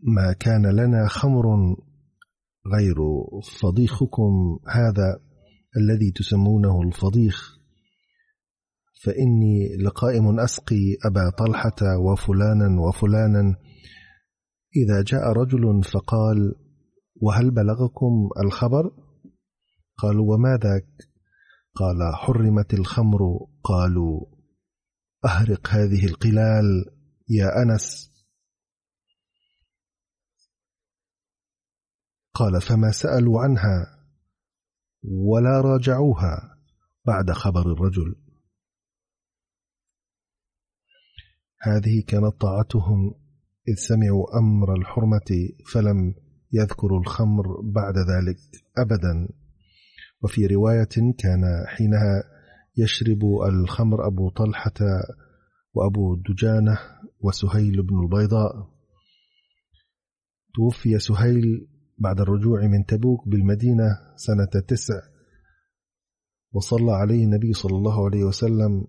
ما 0.00 0.32
كان 0.32 0.66
لنا 0.66 1.08
خمر 1.08 1.44
غير 2.74 2.96
فضيخكم 3.60 4.58
هذا 4.68 5.20
الذي 5.76 6.12
تسمونه 6.14 6.82
الفضيخ 6.82 7.58
فإني 9.04 9.76
لقائم 9.84 10.40
أسقي 10.40 10.96
أبا 11.06 11.30
طلحة 11.38 11.98
وفلانا 11.98 12.80
وفلانا 12.80 13.56
إذا 14.76 15.02
جاء 15.02 15.32
رجل 15.32 15.82
فقال 15.82 16.54
وهل 17.22 17.50
بلغكم 17.50 18.28
الخبر؟ 18.44 18.90
قالوا 19.98 20.34
وما 20.34 20.58
ذاك 20.62 20.88
قال 21.74 22.14
حرمت 22.14 22.74
الخمر. 22.74 23.18
قالوا 23.62 24.37
أهرق 25.24 25.68
هذه 25.68 26.06
القلال 26.06 26.84
يا 27.28 27.62
أنس. 27.62 28.08
قال 32.34 32.62
فما 32.62 32.90
سألوا 32.90 33.42
عنها 33.42 34.04
ولا 35.02 35.60
راجعوها 35.60 36.58
بعد 37.06 37.30
خبر 37.30 37.72
الرجل. 37.72 38.14
هذه 41.62 42.04
كانت 42.06 42.40
طاعتهم 42.40 43.14
إذ 43.68 43.74
سمعوا 43.74 44.38
أمر 44.38 44.74
الحرمة 44.74 45.48
فلم 45.72 46.14
يذكروا 46.52 47.00
الخمر 47.00 47.60
بعد 47.60 47.94
ذلك 47.98 48.38
أبدا. 48.78 49.28
وفي 50.22 50.46
رواية 50.46 51.14
كان 51.18 51.64
حينها 51.66 52.37
يشرب 52.78 53.20
الخمر 53.48 54.06
أبو 54.06 54.30
طلحة 54.30 54.80
وأبو 55.74 56.14
دجانة 56.14 56.78
وسهيل 57.20 57.82
بن 57.82 58.00
البيضاء. 58.02 58.52
توفي 60.54 60.98
سهيل 60.98 61.68
بعد 61.98 62.20
الرجوع 62.20 62.60
من 62.66 62.84
تبوك 62.86 63.28
بالمدينة 63.28 63.88
سنة 64.16 64.62
تسع. 64.68 65.00
وصلى 66.52 66.92
عليه 66.92 67.24
النبي 67.24 67.52
صلى 67.52 67.76
الله 67.76 68.04
عليه 68.06 68.24
وسلم 68.24 68.86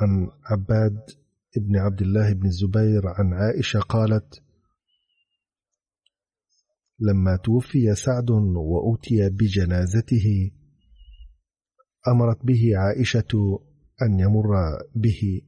عن 0.00 0.28
عباد 0.50 0.98
ابن 1.56 1.76
عبد 1.76 2.02
الله 2.02 2.32
بن 2.32 2.46
الزبير 2.46 3.02
عن 3.06 3.32
عائشة 3.34 3.80
قالت 3.80 4.42
لما 6.98 7.36
توفي 7.44 7.94
سعد 7.94 8.30
وأتي 8.56 9.28
بجنازته 9.28 10.50
أمرت 12.08 12.44
به 12.44 12.72
عائشة 12.76 13.60
أن 14.02 14.20
يمر 14.20 14.48
به 14.96 15.40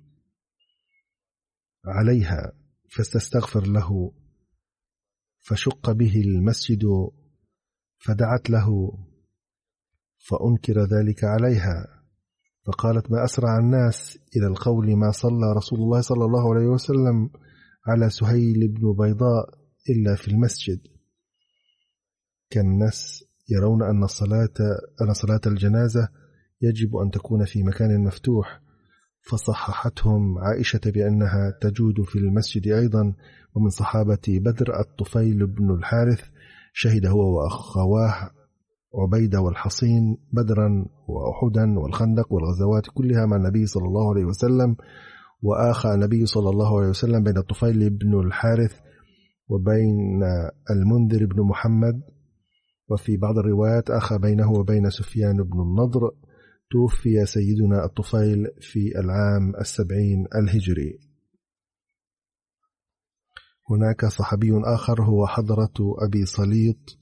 عليها 1.86 2.52
فاستستغفر 2.90 3.66
له 3.66 4.12
فشق 5.40 5.90
به 5.92 6.20
المسجد 6.20 6.84
فدعت 7.98 8.50
له 8.50 8.98
فأنكر 10.28 10.84
ذلك 10.84 11.24
عليها 11.24 12.04
فقالت 12.66 13.10
ما 13.10 13.24
أسرع 13.24 13.58
الناس 13.58 14.18
إلى 14.36 14.46
القول 14.46 14.96
ما 14.96 15.10
صلى 15.10 15.52
رسول 15.56 15.78
الله 15.78 16.00
صلى 16.00 16.24
الله 16.24 16.54
عليه 16.54 16.66
وسلم 16.66 17.30
على 17.86 18.10
سهيل 18.10 18.68
بن 18.68 18.92
بيضاء 18.98 19.48
إلا 19.90 20.14
في 20.14 20.28
المسجد 20.28 20.80
كان 22.50 22.66
الناس 22.66 23.24
يرون 23.48 23.82
أن 23.82 24.04
الصلاة 24.04 24.54
أن 25.02 25.12
صلاة 25.12 25.40
الجنازة 25.46 26.08
يجب 26.68 26.96
أن 26.96 27.10
تكون 27.10 27.44
في 27.44 27.62
مكان 27.62 28.04
مفتوح. 28.04 28.60
فصححتهم 29.30 30.38
عائشة 30.38 30.80
بأنها 30.86 31.58
تجود 31.60 32.02
في 32.02 32.18
المسجد 32.18 32.68
أيضا 32.68 33.14
ومن 33.54 33.68
صحابة 33.68 34.18
بدر 34.28 34.80
الطفيل 34.80 35.46
بن 35.46 35.70
الحارث 35.70 36.20
شهد 36.72 37.06
هو 37.06 37.36
وأخواه 37.36 38.30
عبيدة 38.94 39.40
والحصين 39.40 40.16
بدرا 40.32 40.86
وأحدا 41.08 41.78
والخندق 41.78 42.32
والغزوات 42.32 42.86
كلها 42.94 43.26
مع 43.26 43.36
النبي 43.36 43.66
صلى 43.66 43.84
الله 43.84 44.10
عليه 44.10 44.24
وسلم 44.24 44.76
وآخى 45.42 45.94
النبي 45.94 46.26
صلى 46.26 46.50
الله 46.50 46.78
عليه 46.78 46.88
وسلم 46.88 47.22
بين 47.22 47.38
الطفيل 47.38 47.90
بن 47.90 48.20
الحارث 48.20 48.80
وبين 49.48 50.22
المنذر 50.70 51.26
بن 51.26 51.42
محمد. 51.42 52.02
وفي 52.90 53.16
بعض 53.16 53.38
الروايات 53.38 53.90
أخى 53.90 54.18
بينه 54.18 54.52
وبين 54.52 54.90
سفيان 54.90 55.36
بن 55.36 55.60
النضر 55.60 56.10
توفي 56.74 57.26
سيدنا 57.26 57.84
الطفيل 57.84 58.46
في 58.60 58.98
العام 58.98 59.56
السبعين 59.60 60.26
الهجري. 60.34 60.98
هناك 63.70 64.06
صحابي 64.06 64.50
آخر 64.64 65.02
هو 65.02 65.26
حضرة 65.26 65.74
أبي 66.06 66.26
صليط 66.26 66.98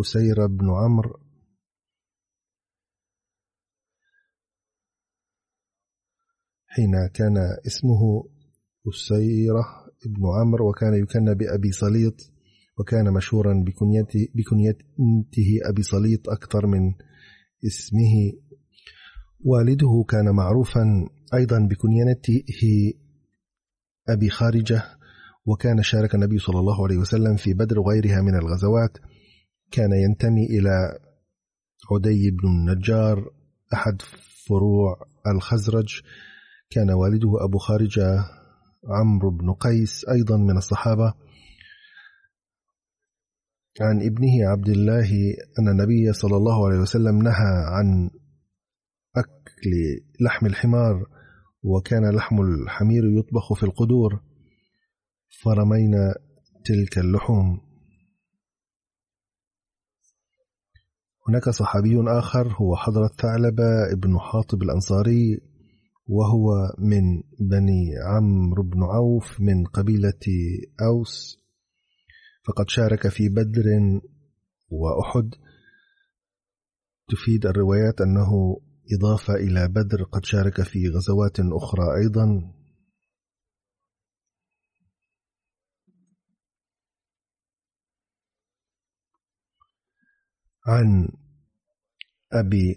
أسير 0.00 0.46
بن 0.46 0.70
عمرو. 0.70 1.20
حين 6.66 6.92
كان 7.14 7.36
اسمه 7.66 8.24
أسيرة 8.88 9.64
بن 10.06 10.22
عمرو 10.40 10.70
وكان 10.70 10.94
يكنى 10.94 11.34
بأبي 11.34 11.72
صليط 11.72 12.16
وكان 12.78 13.12
مشهورا 13.12 13.64
بكنيته, 14.34 14.88
أبي 15.70 15.82
صليط 15.82 16.28
أكثر 16.28 16.66
من 16.66 16.94
اسمه 17.66 18.32
والده 19.44 20.04
كان 20.08 20.34
معروفا 20.34 21.08
أيضا 21.34 21.58
بكنيته 21.58 22.92
أبي 24.08 24.30
خارجة 24.30 24.82
وكان 25.46 25.82
شارك 25.82 26.14
النبي 26.14 26.38
صلى 26.38 26.60
الله 26.60 26.84
عليه 26.84 26.96
وسلم 26.96 27.36
في 27.36 27.54
بدر 27.54 27.80
وغيرها 27.80 28.20
من 28.20 28.34
الغزوات. 28.34 28.98
كان 29.70 29.92
ينتمي 29.92 30.46
إلى 30.46 30.98
عدي 31.92 32.30
بن 32.30 32.48
النجار 32.48 33.30
أحد 33.74 34.02
فروع 34.46 34.96
الخزرج. 35.26 36.00
كان 36.70 36.90
والده 36.90 37.44
أبو 37.44 37.58
خارجة 37.58 38.24
عمرو 38.88 39.30
بن 39.30 39.52
قيس 39.52 40.04
أيضا 40.08 40.36
من 40.36 40.56
الصحابة. 40.56 41.14
عن 43.80 44.02
ابنه 44.02 44.48
عبد 44.50 44.68
الله 44.68 45.10
أن 45.58 45.68
النبي 45.68 46.12
صلى 46.12 46.36
الله 46.36 46.66
عليه 46.66 46.78
وسلم 46.78 47.22
نهى 47.22 47.64
عن 47.66 48.10
أكل 49.64 50.04
لحم 50.20 50.46
الحمار 50.46 51.06
وكان 51.62 52.16
لحم 52.16 52.40
الحمير 52.40 53.04
يطبخ 53.18 53.52
في 53.52 53.62
القدور. 53.62 54.20
فرمينا 55.42 56.14
تلك 56.64 56.98
اللحوم. 56.98 57.60
هناك 61.28 61.48
صحابي 61.48 61.96
آخر 62.18 62.48
هو 62.48 62.76
حضرة 62.76 63.10
ثعلبة 63.22 63.92
ابن 63.92 64.18
حاطب 64.18 64.62
الأنصاري 64.62 65.40
وهو 66.06 66.52
من 66.78 67.22
بني 67.50 67.90
عمرو 68.06 68.62
بن 68.62 68.82
عوف 68.82 69.40
من 69.40 69.64
قبيلة 69.64 70.24
أوس. 70.82 71.38
فقد 72.46 72.68
شارك 72.68 73.08
في 73.08 73.28
بدر 73.28 73.64
وأحد. 74.68 75.30
تفيد 77.08 77.46
الروايات 77.46 78.00
أنه 78.00 78.60
إضافة 78.92 79.34
إلى 79.34 79.68
بدر 79.68 80.02
قد 80.02 80.24
شارك 80.24 80.62
في 80.62 80.88
غزوات 80.88 81.40
أخرى 81.40 81.96
أيضا. 82.02 82.54
عن 90.66 91.08
أبي 92.32 92.76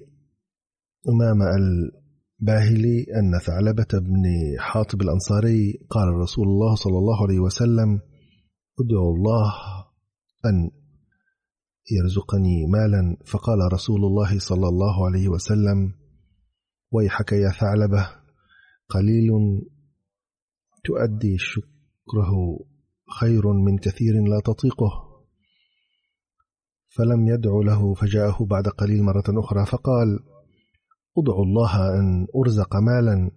أمامة 1.09 1.45
الباهلي 1.45 3.05
أن 3.19 3.39
ثعلبة 3.39 3.87
بن 3.93 4.23
حاطب 4.59 5.01
الأنصاري 5.01 5.79
قال 5.89 6.07
رسول 6.07 6.47
الله 6.47 6.75
صلى 6.75 6.97
الله 6.97 7.23
عليه 7.23 7.39
وسلم 7.39 7.99
ادعو 8.79 9.15
الله 9.15 9.53
أن 10.45 10.71
يرزقني 11.91 12.65
مالا؟ 12.65 13.17
فقال 13.25 13.73
رسول 13.73 14.05
الله 14.05 14.39
صلى 14.39 14.67
الله 14.67 15.05
عليه 15.05 15.27
وسلم 15.27 15.93
ويحك 16.91 17.31
يا 17.31 17.49
ثعلبة 17.49 18.09
قليل 18.89 19.29
تؤدي 20.85 21.37
شكره 21.37 22.33
خير 23.19 23.53
من 23.53 23.77
كثير 23.77 24.13
لا 24.13 24.39
تطيقه. 24.45 25.07
فلم 26.87 27.27
يدع 27.27 27.51
له 27.65 27.93
فجاءه 27.93 28.45
بعد 28.45 28.67
قليل 28.67 29.03
مرة 29.03 29.39
أخرى 29.39 29.65
فقال 29.65 30.19
ادعو 31.17 31.43
الله 31.43 31.99
أن 31.99 32.27
أرزق 32.35 32.75
مالا. 32.75 33.31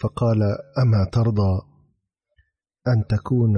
فقال 0.00 0.42
أما 0.78 1.10
ترضى 1.12 1.60
أن 2.88 3.06
تكون 3.08 3.54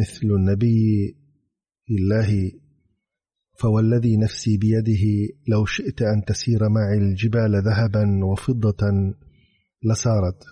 مثل 0.00 0.26
النبي 0.26 1.19
الله 1.90 2.52
فوالذي 3.60 4.16
نفسي 4.16 4.58
بيده 4.58 5.34
لو 5.48 5.64
شئت 5.64 6.02
أن 6.02 6.24
تسير 6.24 6.68
معي 6.68 6.98
الجبال 6.98 7.62
ذهبا 7.64 8.24
وفضة 8.24 8.86
لسارت. 9.82 10.44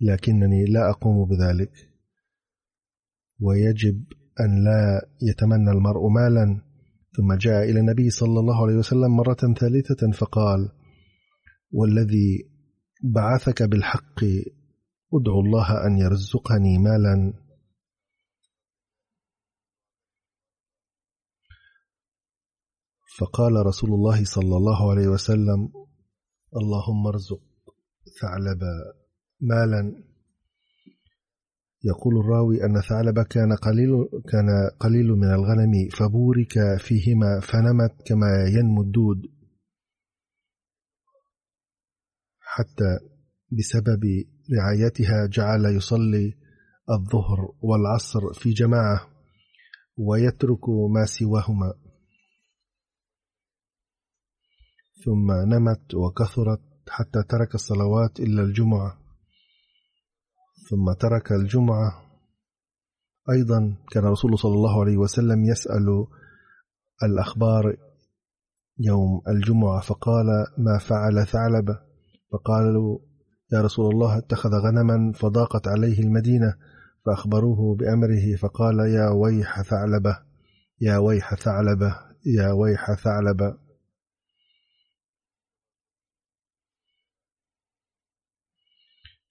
لكنني 0.00 0.64
لا 0.64 0.90
أقوم 0.90 1.28
بذلك. 1.28 1.72
ويجب 3.40 4.04
أن 4.40 4.64
لا 4.64 5.08
يتمنى 5.22 5.70
المرء 5.70 6.08
مالا. 6.08 6.60
ثم 7.16 7.34
جاء 7.34 7.70
إلى 7.70 7.80
النبي 7.80 8.10
صلى 8.10 8.40
الله 8.40 8.62
عليه 8.62 8.74
وسلم 8.74 9.16
مرة 9.16 9.54
ثالثة 9.60 10.12
فقال 10.12 10.68
والذي 11.72 12.50
بعثك 13.04 13.62
بالحق 13.62 14.24
ادعو 15.14 15.40
الله 15.40 15.86
أن 15.86 15.98
يرزقني 15.98 16.78
مالا. 16.78 17.45
فقال 23.18 23.66
رسول 23.66 23.90
الله 23.90 24.24
صلى 24.24 24.56
الله 24.56 24.90
عليه 24.90 25.08
وسلم 25.08 25.68
اللهم 26.56 27.06
ارزق 27.06 27.42
ثعلب 28.20 28.60
مالا. 29.40 30.06
يقول 31.84 32.18
الراوي 32.18 32.64
أن 32.64 32.80
ثعلب 32.80 33.22
كان 33.22 33.52
قليل 33.52 33.90
كان 34.32 34.48
قليل 34.80 35.06
من 35.06 35.30
الغنم 35.34 35.88
فبورك 35.98 36.54
فيهما 36.78 37.40
فنمت 37.40 38.02
كما 38.06 38.44
ينمو 38.58 38.82
الدود. 38.82 39.22
حتى 42.40 42.98
بسبب 43.52 44.02
رعايتها 44.58 45.26
جعل 45.26 45.64
يصلي 45.76 46.34
الظهر 46.90 47.38
والعصر 47.60 48.32
في 48.34 48.50
جماعة 48.50 49.08
ويترك 49.96 50.68
ما 50.94 51.04
سواهما. 51.06 51.85
ثم 55.06 55.32
نمت 55.54 55.94
وكثرت 55.94 56.60
حتى 56.88 57.22
ترك 57.28 57.54
الصلوات 57.54 58.20
إلا 58.20 58.42
الجمعة. 58.42 58.98
ثم 60.70 60.92
ترك 61.00 61.32
الجمعة. 61.32 62.02
أيضا 63.30 63.76
كان 63.90 64.04
رسول 64.04 64.38
صلى 64.38 64.54
الله 64.54 64.80
عليه 64.80 64.96
وسلم 64.96 65.44
يسأل 65.44 66.06
الأخبار 67.02 67.76
يوم 68.78 69.22
الجمعة 69.28 69.80
فقال 69.80 70.26
ما 70.58 70.78
فعل 70.78 71.26
ثعلبة 71.26 71.78
فقالوا 72.32 72.98
يا 73.52 73.60
رسول 73.60 73.94
الله 73.94 74.18
اتخذ 74.18 74.50
غنما. 74.50 75.12
فضاقت 75.12 75.68
عليه 75.68 76.00
المدينة 76.00 76.54
فأخبروه 77.06 77.76
بأمره 77.76 78.36
فقال 78.36 78.78
يا 78.78 79.10
ويح 79.10 79.62
ثعلبة 79.62 80.18
يا 80.80 80.98
ويح 80.98 81.34
ثعلبة 81.34 81.96
يا 82.26 82.52
ويح 82.52 82.92
ثعلبة. 82.94 83.65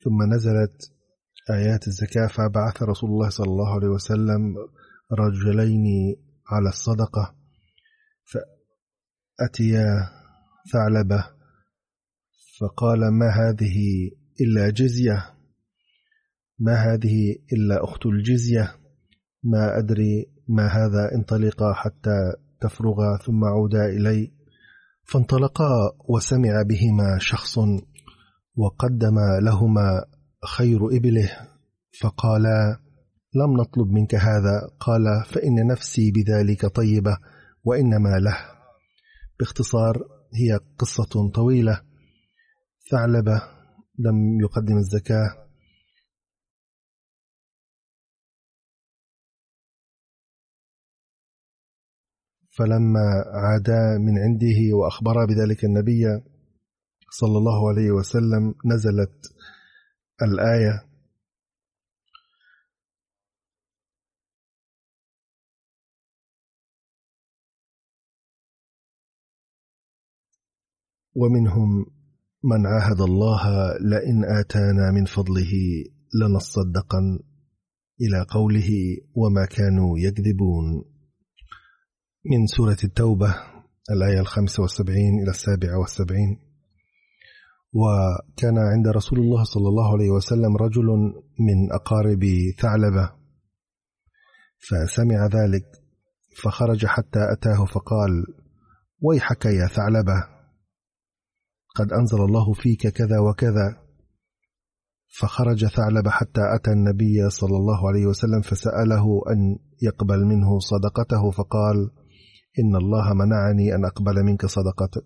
ثم 0.05 0.33
نزلت 0.33 0.91
آيات 1.51 1.87
الزكاة 1.87 2.27
فبعث 2.27 2.83
رسول 2.83 3.09
الله 3.09 3.29
صلى 3.29 3.47
الله 3.47 3.75
عليه 3.75 3.87
وسلم 3.87 4.55
رجلين 5.11 6.15
على 6.51 6.69
الصدقة 6.69 7.35
فأتيا 8.25 10.09
ثعلبة 10.73 11.25
فقال 12.59 12.99
ما 12.99 13.29
هذه 13.29 13.77
إلا 14.41 14.69
جزية؟ 14.69 15.33
ما 16.59 16.75
هذه 16.75 17.35
إلا 17.53 17.83
أخت 17.83 18.05
الجزية؟ 18.05 18.75
ما 19.43 19.77
أدري 19.79 20.25
ما 20.47 20.67
هذا 20.67 21.15
انطلقا 21.15 21.73
حتى 21.73 22.33
تفرغا 22.61 23.17
ثم 23.17 23.43
عودا 23.43 23.85
إلي 23.85 24.31
فانطلقا 25.03 25.71
وسمع 26.09 26.61
بهما 26.61 27.17
شخص 27.19 27.59
وقدم 28.57 29.15
لهما 29.41 30.05
خير 30.57 30.87
إبله 30.87 31.31
فقالا 32.01 32.79
لم 33.35 33.61
نطلب 33.61 33.87
منك 33.87 34.15
هذا. 34.15 34.69
قال 34.79 35.23
فإن 35.25 35.67
نفسي 35.67 36.11
بذلك 36.11 36.65
طيبة 36.65 37.17
وإنما 37.63 38.19
له. 38.19 38.37
باختصار 39.39 39.97
هي 40.33 40.59
قصة 40.77 41.31
طويلة. 41.35 41.81
ثعلبة 42.91 43.41
لم 43.99 44.39
يقدم 44.41 44.77
الزكاة. 44.77 45.45
فلما 52.57 53.23
عادا 53.33 53.97
من 53.97 54.17
عنده 54.19 54.75
وأخبر 54.75 55.25
بذلك 55.25 55.65
النبي 55.65 56.05
صلى 57.19 57.37
الله 57.37 57.69
عليه 57.69 57.91
وسلم 57.91 58.53
نزلت 58.65 59.15
الآية. 60.21 60.85
ومنهم 71.15 71.85
من 72.43 72.65
عاهد 72.67 73.01
الله 73.01 73.43
لئن 73.79 74.25
آتانا 74.39 74.91
من 74.91 75.05
فضله 75.05 75.53
لنصدقن 76.21 77.19
إلى 78.01 78.25
قوله 78.29 78.69
وما 79.15 79.45
كانوا 79.45 79.99
يكذبون. 79.99 80.65
من 82.25 82.47
سورة 82.47 82.77
التوبة 82.83 83.35
الآية 83.91 84.19
الخمسة 84.19 84.63
والسبعين 84.63 85.23
إلى 85.23 85.31
السابعة 85.31 85.79
والسبعين. 85.79 86.44
وكان 87.75 88.57
عند 88.57 88.87
رسول 88.87 89.19
الله 89.19 89.43
صلى 89.43 89.67
الله 89.69 89.93
عليه 89.93 90.09
وسلم 90.09 90.57
رجل 90.57 90.85
من 91.39 91.71
أقارب 91.71 92.25
ثعلبة. 92.59 93.11
فسمع 94.59 95.25
ذلك 95.25 95.65
فخرج 96.43 96.85
حتى 96.85 97.19
أتاه 97.33 97.65
فقال 97.65 98.11
ويحك 99.01 99.45
يا 99.45 99.67
ثعلبة 99.67 100.27
قد 101.75 101.93
أنزل 101.93 102.17
الله 102.17 102.53
فيك 102.53 102.87
كذا 102.87 103.19
وكذا. 103.19 103.81
فخرج 105.19 105.65
ثعلب 105.65 106.07
حتى 106.07 106.41
أتى 106.55 106.71
النبي 106.71 107.29
صلى 107.29 107.57
الله 107.57 107.87
عليه 107.89 108.05
وسلم 108.05 108.41
فسأله 108.41 109.21
أن 109.31 109.57
يقبل 109.81 110.25
منه 110.25 110.59
صدقته 110.59 111.31
فقال 111.31 111.91
إن 112.59 112.75
الله 112.75 113.13
منعني 113.13 113.75
أن 113.75 113.85
أقبل 113.85 114.23
منك 114.23 114.45
صدقتك. 114.45 115.05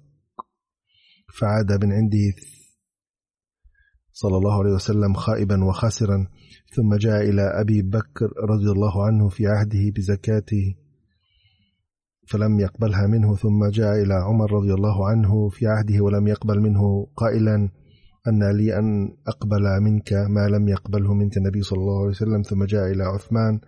فعاد 1.40 1.86
من 1.86 1.94
عنده 1.94 2.59
صلى 4.22 4.38
الله 4.38 4.60
عليه 4.60 4.74
وسلم 4.74 5.14
خائبا 5.14 5.64
وخاسرا 5.64 6.28
ثم 6.76 6.96
جاء 6.96 7.30
إلى 7.30 7.42
أبي 7.62 7.82
بكر 7.82 8.30
رضي 8.52 8.72
الله 8.76 9.06
عنه 9.06 9.30
في 9.30 9.48
عهده 9.48 9.84
بزكاته 9.96 10.76
فلم 12.28 12.60
يقبلها 12.60 13.08
منه 13.08 13.36
ثم 13.36 13.70
جاء 13.70 13.94
إلى 14.04 14.14
عمر 14.14 14.52
رضي 14.52 14.74
الله 14.74 15.10
عنه 15.10 15.50
في 15.50 15.68
عهده 15.68 16.04
ولم 16.04 16.28
يقبل 16.28 16.60
منه 16.60 17.08
قائلا 17.16 17.70
أن 18.28 18.58
لي 18.58 18.80
أن 18.80 19.10
أقبل 19.28 19.82
منك 19.82 20.14
ما 20.14 20.48
لم 20.48 20.68
يقبله 20.68 21.14
منك 21.14 21.38
النبي 21.38 21.62
صلى 21.62 21.80
الله 21.80 22.00
عليه 22.00 22.10
وسلم. 22.10 22.42
ثم 22.42 22.64
جاء 22.64 22.92
إلى 22.92 23.04
عثمان 23.04 23.60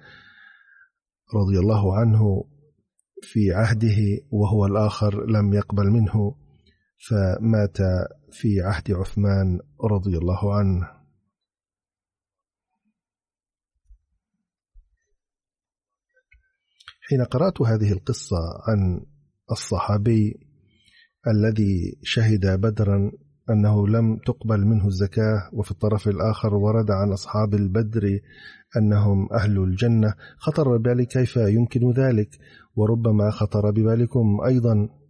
رضي 1.35 1.59
الله 1.59 1.95
عنه 1.99 2.43
في 3.21 3.51
عهده 3.53 3.99
وهو 4.31 4.65
الآخر 4.65 5.25
لم 5.25 5.53
يقبل 5.53 5.91
منه 5.91 6.35
فمات 7.09 7.77
في 8.31 8.61
عهد 8.61 8.91
عثمان 8.91 9.59
رضي 9.83 10.17
الله 10.17 10.55
عنه. 10.55 11.01
حين 17.09 17.23
قرأت 17.23 17.61
هذه 17.61 17.91
القصة 17.91 18.37
عن 18.67 19.05
الصحابي 19.51 20.39
الذي 21.27 21.99
شهد 22.03 22.61
بدرا 22.61 23.11
أنه 23.49 23.87
لم 23.87 24.17
تقبل 24.25 24.65
منه 24.65 24.87
الزكاة 24.87 25.49
وفي 25.53 25.71
الطرف 25.71 26.07
الآخر 26.07 26.55
ورد 26.55 26.91
عن 26.91 27.11
أصحاب 27.11 27.53
البدر 27.53 28.19
أنهم 28.77 29.33
أهل 29.33 29.63
الجنة 29.63 30.13
خطر 30.37 30.77
ببالي 30.77 31.05
كيف 31.05 31.35
يمكن 31.35 31.91
ذلك؟ 31.91 32.29
وربما 32.75 33.31
خطر 33.31 33.71
ببالكم 33.71 34.37
أيضا. 34.45 35.00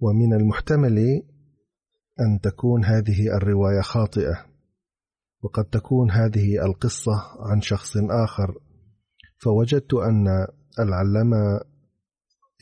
ومن 0.00 0.34
المحتمل 0.34 0.98
أن 2.20 2.40
تكون 2.42 2.84
هذه 2.84 3.36
الرواية 3.36 3.80
خاطئة 3.80 4.46
وقد 5.42 5.64
تكون 5.64 6.10
هذه 6.10 6.64
القصة 6.64 7.12
عن 7.40 7.60
شخص 7.60 7.96
آخر. 7.96 8.54
فوجدت 9.38 9.94
أن 9.94 10.26
العلامة 10.78 11.60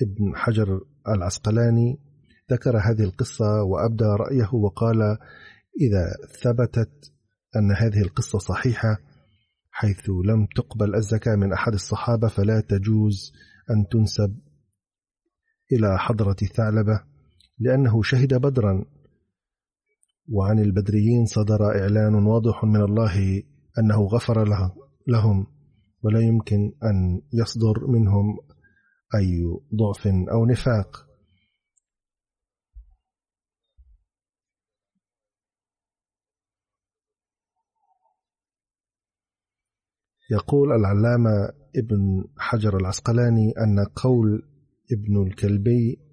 ابن 0.02 0.36
حجر 0.36 0.80
العسقلاني 1.08 1.98
ذكر 2.52 2.76
هذه 2.78 3.02
القصة 3.02 3.62
وأبدى 3.62 4.04
رأيه 4.04 4.54
وقال 4.54 5.02
إذا 5.80 6.06
ثبتت 6.42 7.12
أن 7.56 7.72
هذه 7.72 8.02
القصة 8.02 8.38
صحيحة 8.38 8.98
حيث 9.70 10.10
لم 10.24 10.46
تقبل 10.56 10.94
الزكاة 10.94 11.36
من 11.36 11.52
أحد 11.52 11.72
الصحابة 11.72 12.28
فلا 12.28 12.60
تجوز 12.60 13.32
أن 13.70 13.88
تنسب 13.88 14.38
إلى 15.72 15.98
حضرة 15.98 16.36
ثعلبة 16.56 17.15
لأنه 17.58 18.02
شهد 18.02 18.34
بدرا. 18.34 18.84
وعن 20.28 20.58
البدريين 20.58 21.26
صدر 21.26 21.64
إعلان 21.80 22.14
واضح 22.14 22.64
من 22.64 22.82
الله 22.82 23.42
أنه 23.78 24.02
غفر 24.02 24.44
لهم 25.08 25.46
ولا 26.02 26.20
يمكن 26.20 26.72
أن 26.84 27.22
يصدر 27.32 27.86
منهم 27.86 28.38
أي 29.14 29.42
ضعف 29.74 30.06
أو 30.06 30.46
نفاق. 30.46 31.06
يقول 40.30 40.72
العلامة 40.72 41.30
ابن 41.76 42.24
حجر 42.38 42.76
العسقلاني 42.76 43.52
أن 43.58 43.84
قول 43.84 44.42
ابن 44.92 45.26
الكلبي 45.26 46.05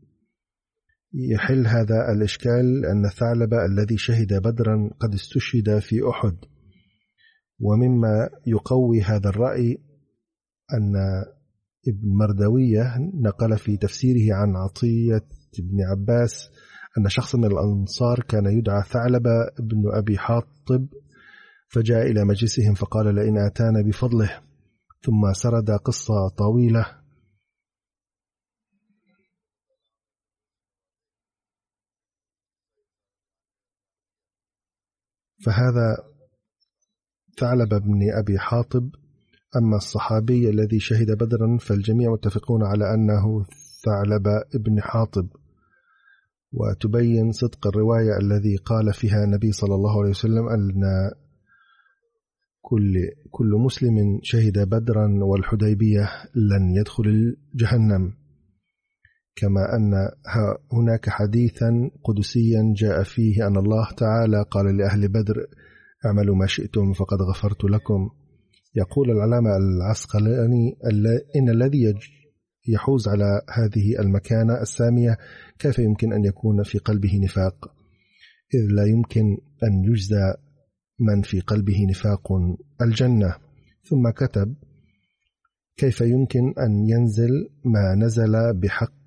يحل 1.13 1.67
هذا 1.67 2.11
الإشكال 2.15 2.85
أن 2.85 3.09
ثعلب 3.09 3.53
الذي 3.53 3.97
شهد 3.97 4.33
بدرا 4.33 4.89
قد 4.99 5.13
استشهد 5.13 5.79
في 5.79 5.95
أحد. 6.09 6.35
ومما 7.59 8.29
يقوي 8.47 9.01
هذا 9.01 9.29
الرأي 9.29 9.77
أن 10.73 10.93
ابن 11.87 12.17
مردوية 12.17 12.97
نقل 13.13 13.57
في 13.57 13.77
تفسيره 13.77 14.35
عن 14.35 14.55
عطية 14.55 15.25
بن 15.59 15.81
عباس 15.91 16.49
أن 16.97 17.09
شخص 17.09 17.35
من 17.35 17.45
الأنصار 17.45 18.19
كان 18.19 18.45
يدعى 18.45 18.83
ثعلبة 18.83 19.31
بن 19.59 19.97
أبي 19.97 20.17
حاطب 20.17 20.87
فجاء 21.67 22.11
إلى 22.11 22.25
مجلسهم 22.25 22.73
فقال 22.73 23.15
لئن 23.15 23.37
آتانا 23.37 23.81
بفضله 23.81 24.39
ثم 25.01 25.33
سرد 25.33 25.71
قصة 25.71 26.29
طويلة. 26.37 27.02
فهذا 35.45 35.97
ثعلب 37.39 37.69
بن 37.69 37.99
أبي 38.19 38.39
حاطب. 38.39 38.89
أما 39.55 39.77
الصحابي 39.77 40.49
الذي 40.49 40.79
شهد 40.79 41.11
بدرا 41.11 41.57
فالجميع 41.57 42.11
متفقون 42.11 42.63
على 42.63 42.93
أنه 42.93 43.45
ثعلب 43.85 44.27
ابن 44.55 44.81
حاطب. 44.81 45.27
وتبين 46.53 47.31
صدق 47.31 47.67
الرواية 47.67 48.17
الذي 48.21 48.55
قال 48.55 48.93
فيها 48.93 49.23
النبي 49.23 49.51
صلى 49.51 49.75
الله 49.75 49.99
عليه 49.99 50.09
وسلم 50.09 50.49
أن 50.49 50.81
كل 52.61 52.93
كل 53.31 53.51
مسلم 53.65 54.19
شهد 54.23 54.69
بدرا 54.69 55.23
والحديبية 55.23 56.09
لن 56.35 56.75
يدخل 56.75 57.37
جهنم 57.55 58.13
كما 59.35 59.75
أن 59.75 59.93
هناك 60.73 61.09
حديثا 61.09 61.91
قدسيا 62.03 62.73
جاء 62.75 63.03
فيه 63.03 63.47
أن 63.47 63.57
الله 63.57 63.91
تعالى 63.97 64.45
قال 64.51 64.77
لأهل 64.77 65.07
بدر 65.07 65.47
اعملوا 66.05 66.35
ما 66.35 66.45
شئتم 66.45 66.93
فقد 66.93 67.17
غفرت 67.21 67.63
لكم. 67.63 68.09
يقول 68.75 69.11
العلامة 69.11 69.57
العسقلاني 69.57 70.77
إن 71.35 71.49
الذي 71.49 71.93
يحوز 72.67 73.07
على 73.07 73.41
هذه 73.49 73.99
المكانة 73.99 74.61
السامية 74.61 75.17
كيف 75.59 75.79
يمكن 75.79 76.13
أن 76.13 76.25
يكون 76.25 76.63
في 76.63 76.77
قلبه 76.77 77.19
نفاق؟ 77.23 77.71
إذ 78.55 78.75
لا 78.75 78.85
يمكن 78.85 79.37
أن 79.63 79.83
يجزى 79.83 80.33
من 80.99 81.21
في 81.21 81.39
قلبه 81.39 81.85
نفاق 81.89 82.31
الجنة. 82.81 83.35
ثم 83.89 84.09
كتب 84.09 84.55
كيف 85.77 86.01
يمكن 86.01 86.53
أن 86.59 86.89
ينزل 86.89 87.49
ما 87.65 87.95
نزل 87.95 88.53
بحق 88.53 89.02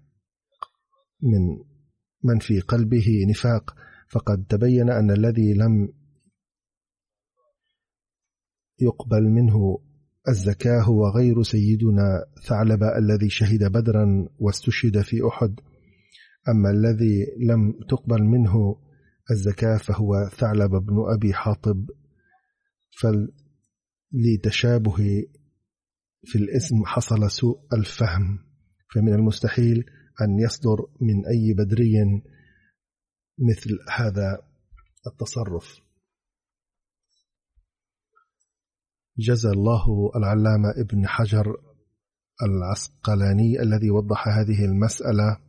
من 1.23 1.59
من 2.25 2.39
في 2.39 2.61
قلبه 2.61 3.25
نفاق 3.31 3.77
فقد 4.09 4.45
تبين 4.49 4.91
أن 4.91 5.11
الذي 5.11 5.55
لم 5.55 5.93
يقبل 8.81 9.23
منه 9.23 9.79
الزكاة 10.29 10.83
هو 10.83 11.09
غير 11.09 11.43
سيدنا 11.43 12.25
ثعلب 12.47 12.83
الذي 12.83 13.31
شهد 13.31 13.65
بدرا 13.73 14.29
واستشهد 14.39 15.01
في 15.01 15.17
أحد. 15.29 15.61
أما 16.49 16.71
الذي 16.71 17.27
لم 17.39 17.75
تقبل 17.89 18.23
منه 18.23 18.77
الزكاة 19.31 19.77
فهو 19.77 20.29
ثعلب 20.29 20.71
بن 20.71 21.05
أبي 21.15 21.35
حاطب. 21.35 21.87
فلتشابه 24.13 24.97
في 26.25 26.39
الاسم 26.39 26.85
حصل 26.85 27.31
سوء 27.31 27.59
الفهم 27.73 28.39
فمن 28.95 29.15
المستحيل 29.15 29.85
أن 30.23 30.39
يصدر 30.41 30.87
من 31.01 31.27
أي 31.27 31.55
بدري 31.55 32.23
مثل 33.39 33.79
هذا 33.91 34.43
التصرف. 35.07 35.81
جزى 39.19 39.49
الله 39.49 40.11
العلامة 40.17 40.71
ابن 40.77 41.07
حجر 41.09 41.57
العسقلاني 42.43 43.61
الذي 43.63 43.91
وضح 43.91 44.29
هذه 44.29 44.65
المسألة. 44.65 45.47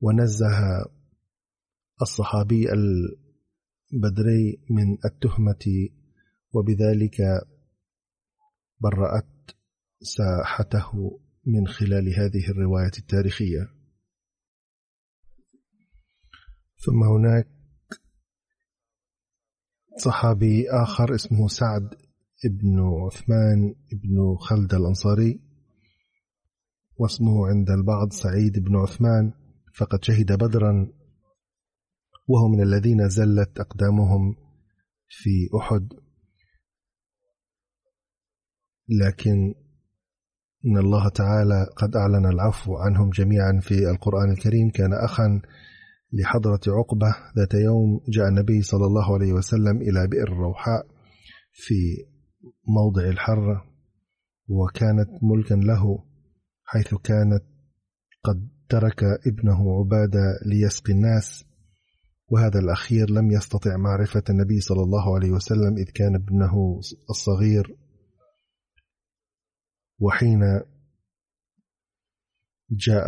ونزه 0.00 0.84
الصحابي 2.02 2.66
البدري 2.72 4.58
من 4.70 4.98
التهمة 5.04 5.88
وبذلك 6.54 7.16
برأت 8.82 9.50
ساحته 10.02 11.20
من 11.46 11.66
خلال 11.66 12.08
هذه 12.08 12.50
الرواية 12.50 12.92
التاريخية. 12.98 13.68
ثم 16.84 17.02
هناك 17.02 17.48
صحابي 19.98 20.70
آخر 20.70 21.14
اسمه 21.14 21.48
سعد 21.48 21.94
ابن 22.44 22.80
عثمان 23.06 23.74
ابن 23.92 24.36
خلد 24.40 24.74
الأنصاري 24.74 25.40
واسمه 26.96 27.46
عند 27.48 27.70
البعض 27.70 28.12
سعيد 28.12 28.58
بن 28.58 28.76
عثمان 28.76 29.32
فقد 29.74 30.04
شهد 30.04 30.32
بدرا 30.32 30.92
وهو 32.28 32.48
من 32.48 32.62
الذين 32.62 33.08
زلت 33.08 33.60
أقدامهم 33.60 34.36
في 35.08 35.48
أحد. 35.60 36.01
لكن 39.00 39.54
إن 40.66 40.78
الله 40.78 41.08
تعالى 41.08 41.66
قد 41.76 41.96
أعلن 41.96 42.26
العفو 42.26 42.76
عنهم 42.76 43.10
جميعا 43.10 43.60
في 43.62 43.90
القرآن 43.90 44.30
الكريم. 44.30 44.70
كان 44.70 44.92
أخا 44.92 45.40
لحضرة 46.12 46.60
عقبة 46.68 47.14
ذات 47.36 47.54
يوم 47.54 48.00
جاء 48.08 48.28
النبي 48.28 48.62
صلى 48.62 48.86
الله 48.86 49.14
عليه 49.14 49.32
وسلم 49.32 49.76
إلى 49.76 50.06
بئر 50.06 50.28
الروحاء 50.32 50.86
في 51.52 51.74
موضع 52.68 53.02
الحرة 53.02 53.64
وكانت 54.48 55.08
ملكا 55.22 55.54
له 55.54 56.04
حيث 56.64 56.94
كانت 56.94 57.42
قد 58.24 58.48
ترك 58.68 59.04
ابنه 59.26 59.78
عبادة 59.78 60.38
ليسقي 60.46 60.92
الناس. 60.92 61.44
وهذا 62.28 62.58
الأخير 62.58 63.10
لم 63.10 63.30
يستطع 63.30 63.76
معرفة 63.76 64.22
النبي 64.30 64.60
صلى 64.60 64.82
الله 64.82 65.14
عليه 65.14 65.30
وسلم 65.30 65.76
إذ 65.78 65.90
كان 65.94 66.14
ابنه 66.14 66.80
الصغير 67.10 67.81
وحين 70.02 70.40
جاء 72.70 73.06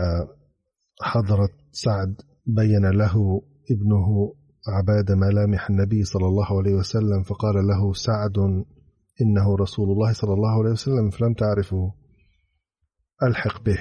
حضرة 1.03 1.49
سعد 1.73 2.15
بين 2.47 2.91
له 2.91 3.43
ابنه 3.71 4.35
عباد 4.69 5.13
ملامح 5.13 5.71
النبي 5.71 6.05
صلى 6.05 6.27
الله 6.27 6.59
عليه 6.59 6.75
وسلم 6.75 7.23
فقال 7.23 7.55
له 7.55 7.93
سعد 7.93 8.39
إنه 9.23 9.57
رسول 9.57 9.91
الله 9.91 10.13
صلى 10.13 10.33
الله 10.33 10.59
عليه 10.61 10.71
وسلم 10.71 11.11
فلم 11.11 11.35
تعرفه. 11.35 11.95
ألحق 13.23 13.63
به. 13.65 13.79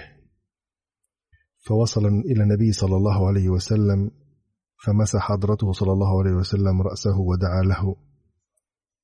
فوصل 1.68 2.05
إلى 2.05 2.43
النبي 2.43 2.72
صلى 2.72 2.95
الله 2.95 3.28
عليه 3.28 3.49
وسلم 3.49 4.11
فمسح 4.86 5.20
حضرته 5.20 5.72
صلى 5.72 5.91
الله 5.91 6.20
عليه 6.20 6.32
وسلم 6.32 6.82
رأسه 6.82 7.20
ودعا 7.20 7.61
له. 7.61 7.95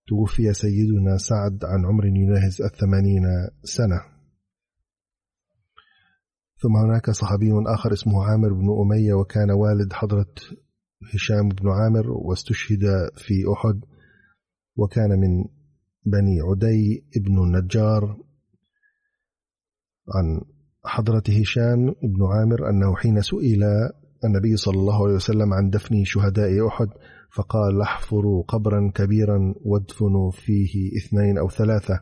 توفي 0.09 0.53
سيدنا 0.53 1.17
سعد 1.17 1.65
عن 1.65 1.85
عمر 1.85 2.05
يناهز 2.05 2.61
الثمانين 2.61 3.23
سنة. 3.63 4.01
ثم 6.61 6.75
هناك 6.75 7.09
صحابي 7.09 7.51
آخر 7.67 7.93
اسمه 7.93 8.23
عامر 8.23 8.53
بن 8.53 8.67
أمية 8.81 9.13
وكان 9.13 9.51
والد 9.51 9.93
حضرة 9.93 10.33
هشام 11.13 11.49
بن 11.49 11.69
عامر 11.69 12.11
واستشهد 12.11 12.81
في 13.17 13.33
أحد 13.53 13.81
وكان 14.75 15.09
من 15.09 15.45
بني 16.05 16.41
عدي 16.41 17.05
بن 17.15 17.43
النجار 17.43 18.17
عن 20.15 20.41
حضرة 20.85 21.23
هشام 21.29 21.95
بن 22.03 22.25
عامر 22.31 22.69
أنه 22.69 22.95
حين 22.95 23.21
سئل 23.21 23.63
النبي 24.25 24.55
صلى 24.55 24.79
الله 24.79 25.03
عليه 25.05 25.15
وسلم 25.15 25.53
عن 25.53 25.69
دفن 25.69 26.03
شهداء 26.03 26.67
أحد 26.67 26.87
فقال 27.31 27.81
احفروا 27.81 28.43
قبرا 28.43 28.91
كبيرا 28.95 29.53
وادفنوا 29.65 30.31
فيه 30.31 30.97
اثنين 30.97 31.37
أو 31.37 31.49
ثلاثة. 31.49 31.99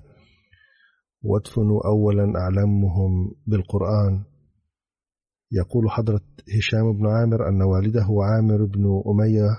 وادفنوا 1.21 1.87
أولا 1.87 2.39
أعلمهم 2.39 3.35
بالقرآن. 3.47 4.23
يقول 5.51 5.89
حضرة 5.89 6.21
هشام 6.57 6.97
بن 6.97 7.07
عامر 7.07 7.49
أن 7.49 7.61
والده 7.61 8.07
عامر 8.21 8.65
بن 8.65 9.03
أمية 9.07 9.49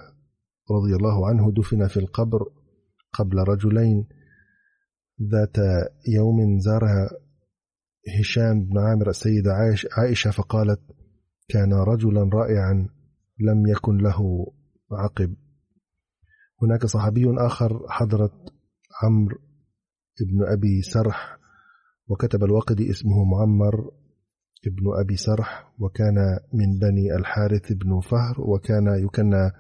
رضي 0.71 0.97
الله 0.97 1.29
عنه 1.29 1.53
دفن 1.53 1.87
في 1.87 1.97
القبر 1.97 2.39
قبل 3.13 3.39
رجلين. 3.39 4.09
ذات 5.23 5.57
يوم 6.09 6.59
زارها 6.59 7.11
هشام 8.21 8.65
بن 8.65 8.79
عامر 8.79 9.09
السيدة 9.09 9.51
عائشة 9.99 10.31
فقالت 10.31 10.81
كان 11.49 11.73
رجلا 11.73 12.31
رائعا 12.33 12.89
لم 13.41 13.67
يكن 13.67 13.97
له 13.97 14.47
عقب. 14.93 15.35
هناك 16.63 16.87
صحابي 16.87 17.25
آخر 17.39 17.87
حضرت 17.89 18.33
عمرو 19.03 19.39
ابن 20.23 20.53
أبي 20.53 20.83
سرح 20.83 21.39
وكتب 22.09 22.45
الوقدي 22.45 22.91
اسمه 22.91 23.25
معمر 23.25 23.91
ابن 24.67 25.01
أبي 25.05 25.17
سرح 25.17 25.73
وكان 25.79 26.17
من 26.55 26.79
بني 26.79 27.17
الحارث 27.19 27.73
بن 27.73 28.01
فهر 28.01 28.41
وكان 28.41 29.05
يكنى 29.05 29.51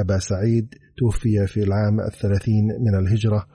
أبا 0.00 0.18
سعيد 0.18 0.68
توفي 0.98 1.46
في 1.46 1.62
العام 1.62 2.00
الثلاثين 2.00 2.64
من 2.64 2.98
الهجرة 2.98 3.46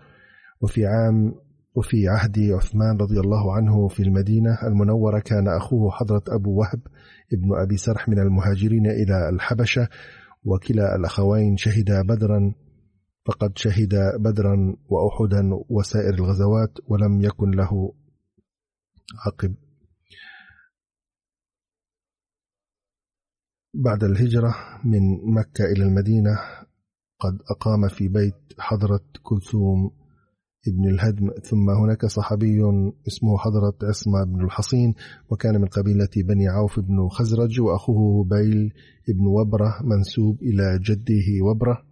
وفي 0.61 0.85
عام 0.85 1.33
وفي 1.75 2.07
عهد 2.07 2.39
عثمان 2.39 2.97
رضي 2.97 3.19
الله 3.19 3.55
عنه 3.55 3.87
في 3.87 4.03
المدينة 4.03 4.57
المنورة 4.67 5.19
كان 5.19 5.47
أخوه 5.47 5.91
حضرة 5.91 6.23
أبو 6.27 6.59
وهب 6.59 6.79
ابن 7.33 7.61
أبي 7.61 7.77
سرح 7.77 8.09
من 8.09 8.19
المهاجرين 8.19 8.85
إلى 8.85 9.29
الحبشة 9.29 9.89
وكلا 10.43 10.95
الأخوين 10.95 11.57
شهدا 11.57 12.01
بدرا 12.01 12.53
فقد 13.25 13.57
شهد 13.57 13.95
بدرا 14.19 14.75
وأحدا 14.89 15.49
وسائر 15.69 16.13
الغزوات 16.13 16.77
ولم 16.87 17.21
يكن 17.21 17.51
له 17.51 17.93
عقب. 19.25 19.55
بعد 23.73 24.03
الهجرة 24.03 24.55
من 24.83 25.33
مكة 25.33 25.65
إلى 25.65 25.83
المدينة 25.83 26.39
قد 27.19 27.39
أقام 27.51 27.87
في 27.87 28.07
بيت 28.07 28.53
حضرة 28.59 29.05
كلثوم 29.23 29.91
ابن 30.67 30.89
الهدم 30.89 31.31
ثم 31.43 31.69
هناك 31.69 32.05
صحابي 32.05 32.59
اسمه 33.07 33.37
حضرة 33.37 33.73
عصمة 33.83 34.23
بن 34.23 34.45
الحصين 34.45 34.93
وكان 35.29 35.61
من 35.61 35.67
قبيلة 35.67 36.09
بني 36.15 36.47
عوف 36.47 36.79
بن 36.79 37.09
خزرج 37.09 37.59
وأخوه 37.61 38.23
بيل 38.23 38.73
بن 39.07 39.25
وبرة 39.27 39.79
منسوب 39.83 40.41
إلى 40.41 40.79
جده 40.81 41.45
وبرة. 41.49 41.83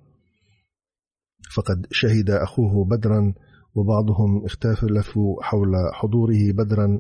فقد 1.55 1.86
شهد 1.91 2.30
أخوه 2.30 2.86
بدرا 2.86 3.34
وبعضهم 3.76 4.45
اختلفوا 4.45 5.43
حول 5.43 5.74
حضوره 5.93 6.51
بدرا 6.51 6.99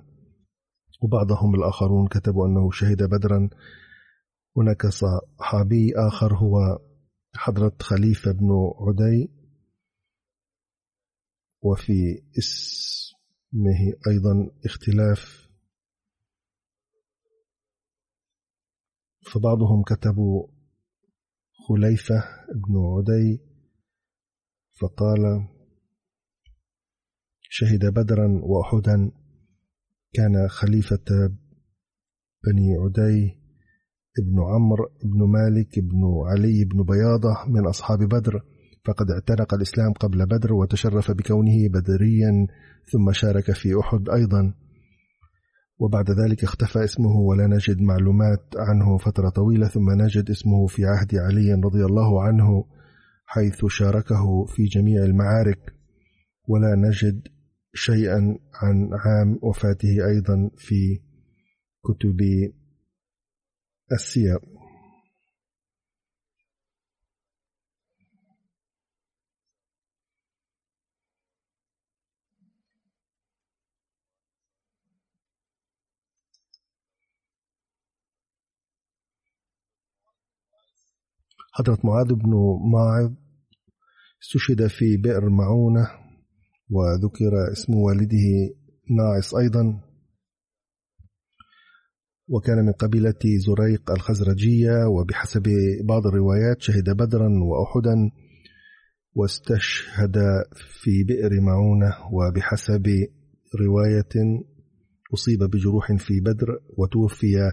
وبعضهم 1.01 1.55
الآخرون 1.55 2.07
كتبوا 2.07 2.47
أنه 2.47 2.71
شهد 2.71 3.03
بدرا. 3.03 3.49
هناك 4.57 4.87
صحابي 4.87 5.93
آخر 5.95 6.35
هو 6.35 6.79
حضرة 7.35 7.73
خليفة 7.79 8.31
بن 8.31 8.49
عدي 8.79 9.42
وفي 11.63 12.21
اسمه 12.37 13.93
أيضا 14.07 14.51
اختلاف. 14.65 15.43
فبعضهم 19.33 19.83
كتبوا 19.83 20.47
خليفة 21.67 22.23
بن 22.55 22.75
عدي 22.77 23.39
فقال 24.81 25.47
شهد 27.41 27.85
بدرا 27.85 28.41
وأحدا 28.43 29.11
كان 30.13 30.47
خليفة 30.47 31.05
بني 32.45 32.75
عدي 32.77 33.43
ابن 34.19 34.39
عمرو 34.39 34.85
بن 35.03 35.31
مالك 35.31 35.79
بن 35.79 36.01
علي 36.27 36.65
بن 36.65 36.83
بياضة 36.83 37.45
من 37.47 37.67
أصحاب 37.67 37.99
بدر 37.99 38.52
فقد 38.85 39.11
اعتنق 39.11 39.53
الإسلام 39.53 39.93
قبل 39.93 40.25
بدر 40.25 40.53
وتشرف 40.53 41.11
بكونه 41.11 41.69
بدريا 41.69 42.47
ثم 42.91 43.11
شارك 43.11 43.51
في 43.51 43.79
أحد 43.79 44.09
أيضا. 44.09 44.53
وبعد 45.79 46.11
ذلك 46.11 46.43
اختفى 46.43 46.83
اسمه 46.83 47.15
ولا 47.15 47.47
نجد 47.47 47.81
معلومات 47.81 48.53
عنه 48.57 48.97
فترة 48.97 49.29
طويلة 49.29 49.67
ثم 49.67 49.91
نجد 49.91 50.29
اسمه 50.29 50.67
في 50.67 50.85
عهد 50.85 51.15
علي 51.15 51.53
رضي 51.53 51.85
الله 51.85 52.23
عنه 52.23 52.65
حيث 53.25 53.65
شاركه 53.65 54.45
في 54.45 54.63
جميع 54.63 55.03
المعارك. 55.03 55.73
ولا 56.47 56.75
نجد 56.75 57.27
شيئا 57.73 58.37
عن 58.61 58.89
عام 58.93 59.39
وفاته 59.41 60.07
أيضا 60.07 60.49
في 60.57 60.99
كتب 61.83 62.19
السير 63.91 64.39
حضرة 81.55 81.77
معاذ 81.83 82.13
بن 82.13 82.31
ماعظ 82.73 83.11
استشهد 84.23 84.67
في 84.67 84.97
بئر 84.97 85.29
معونة 85.29 85.87
وذكر 86.69 87.51
اسم 87.51 87.73
والده 87.75 88.27
ناعس 88.97 89.35
أيضا 89.35 89.81
وكان 92.27 92.65
من 92.65 92.71
قبيلة 92.71 93.19
زريق 93.47 93.91
الخزرجية 93.91 94.87
وبحسب 94.87 95.43
بعض 95.83 96.07
الروايات 96.07 96.61
شهد 96.61 96.89
بدرا 96.89 97.29
وأحدا 97.43 98.11
واستشهد 99.15 100.15
في 100.81 101.03
بئر 101.03 101.41
معونة 101.41 101.93
وبحسب 102.13 102.87
رواية 103.61 104.43
أصيب 105.13 105.43
بجروح 105.43 105.95
في 105.97 106.19
بدر 106.19 106.47
وتوفي 106.77 107.51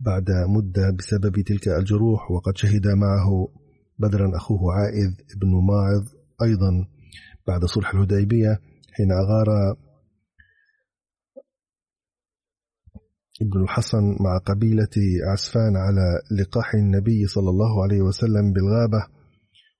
بعد 0.00 0.30
مدة 0.48 0.90
بسبب 0.98 1.40
تلك 1.40 1.68
الجروح 1.68 2.30
وقد 2.30 2.56
شهد 2.56 2.86
معه 2.86 3.48
بدرا 3.98 4.36
أخوه 4.36 4.74
عائذ 4.74 5.10
بن 5.40 5.50
ماعظ 5.50 6.04
أيضا 6.42 6.88
بعد 7.46 7.64
صلح 7.64 7.94
الهديبية 7.94 8.60
حين 8.92 9.12
أغار 9.12 9.76
ابن 13.42 13.62
الحسن 13.62 14.16
مع 14.20 14.38
قبيلة 14.38 14.96
عسفان 15.32 15.76
على 15.76 16.20
لقاح 16.40 16.74
النبي 16.74 17.26
صلى 17.26 17.50
الله 17.50 17.82
عليه 17.82 18.02
وسلم 18.02 18.52
بالغابة 18.52 19.06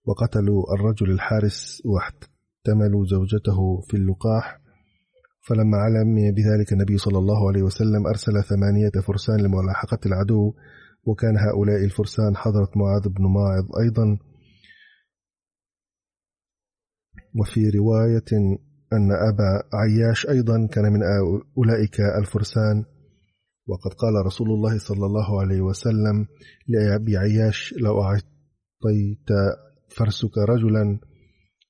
وقتلوا 0.04 0.62
الرجل 0.74 1.10
الحارس 1.10 1.82
واحتملوا 1.84 3.06
زوجته 3.06 3.80
في 3.88 3.96
اللقاح. 3.96 4.63
فلما 5.48 5.76
علم 5.78 6.14
بذلك 6.14 6.72
النبي 6.72 6.98
صلى 6.98 7.18
الله 7.18 7.48
عليه 7.48 7.62
وسلم 7.62 8.06
أرسل 8.06 8.44
ثمانية 8.44 8.90
فرسان 9.06 9.40
لملاحقة 9.40 9.98
العدو 10.06 10.54
وكان 11.04 11.36
هؤلاء 11.36 11.84
الفرسان 11.84 12.36
حضرة 12.36 12.70
معاذ 12.76 13.08
بن 13.08 13.24
ماعظ 13.24 13.64
أيضا. 13.82 14.18
وفي 17.40 17.70
رواية 17.70 18.58
أن 18.92 19.12
أبا 19.12 19.62
عياش 19.74 20.26
أيضا 20.26 20.66
كان 20.66 20.92
من 20.92 21.00
أولئك 21.58 22.00
الفرسان. 22.00 22.84
وقد 23.66 23.94
قال 23.98 24.26
رسول 24.26 24.48
الله 24.50 24.78
صلى 24.78 25.06
الله 25.06 25.40
عليه 25.40 25.60
وسلم 25.60 26.26
لأبي 26.68 27.16
عياش 27.16 27.74
لو 27.80 28.02
أعطيت 28.02 29.28
فرسك 29.96 30.38
رجلا 30.48 30.98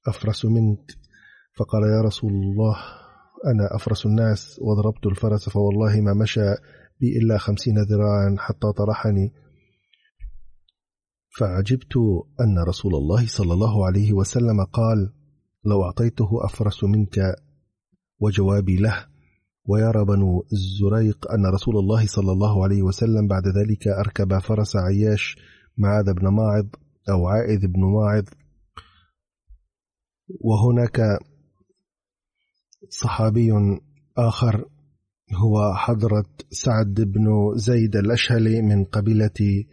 أفرس 0.09 0.45
منك. 0.45 0.91
فقال 1.59 1.83
يا 1.83 2.03
رسول 2.07 2.33
الله 2.33 3.03
أنا 3.47 3.76
أفرس 3.76 4.07
الناس 4.07 4.61
وضربت 4.62 5.07
الفرس 5.07 5.49
فوالله 5.49 6.01
ما 6.01 6.14
مشى 6.14 6.55
بي 7.01 7.18
إلا 7.18 7.38
خمسين 7.38 7.78
ذراعا 7.78 8.36
حتى 8.38 8.72
طرحني. 8.76 9.32
فعجبت 11.38 11.97
أن 12.40 12.59
رسول 12.68 12.95
الله 12.95 13.26
صلى 13.26 13.53
الله 13.53 13.86
عليه 13.86 14.12
وسلم 14.12 14.64
قال 14.64 15.12
لو 15.64 15.84
أعطيته 15.84 16.45
أفرس 16.45 16.84
منك 16.84 17.18
وجوابي 18.20 18.76
له. 18.76 19.07
ويرى 19.66 20.05
بنو 20.05 20.45
الزريق 20.53 21.32
أن 21.32 21.47
رسول 21.47 21.76
الله 21.78 22.07
صلى 22.07 22.32
الله 22.32 22.64
عليه 22.64 22.82
وسلم 22.82 23.28
بعد 23.28 23.42
ذلك 23.47 23.88
أركب 23.88 24.38
فرس 24.38 24.76
عياش 24.76 25.36
معاذ 25.78 26.12
بن 26.12 26.28
ماعظ 26.28 26.66
أو 27.11 27.26
عائذ 27.28 27.66
بن 27.66 27.80
ماعظ 27.80 28.24
وهناك 30.40 31.01
صحابي 32.91 33.51
آخر 34.18 34.64
هو 35.32 35.74
حضرة 35.74 36.24
سعد 36.51 36.95
بن 36.95 37.26
زيد 37.57 37.97
الأشهلي 37.97 38.62
من 38.62 38.85
قبيلة 38.85 39.64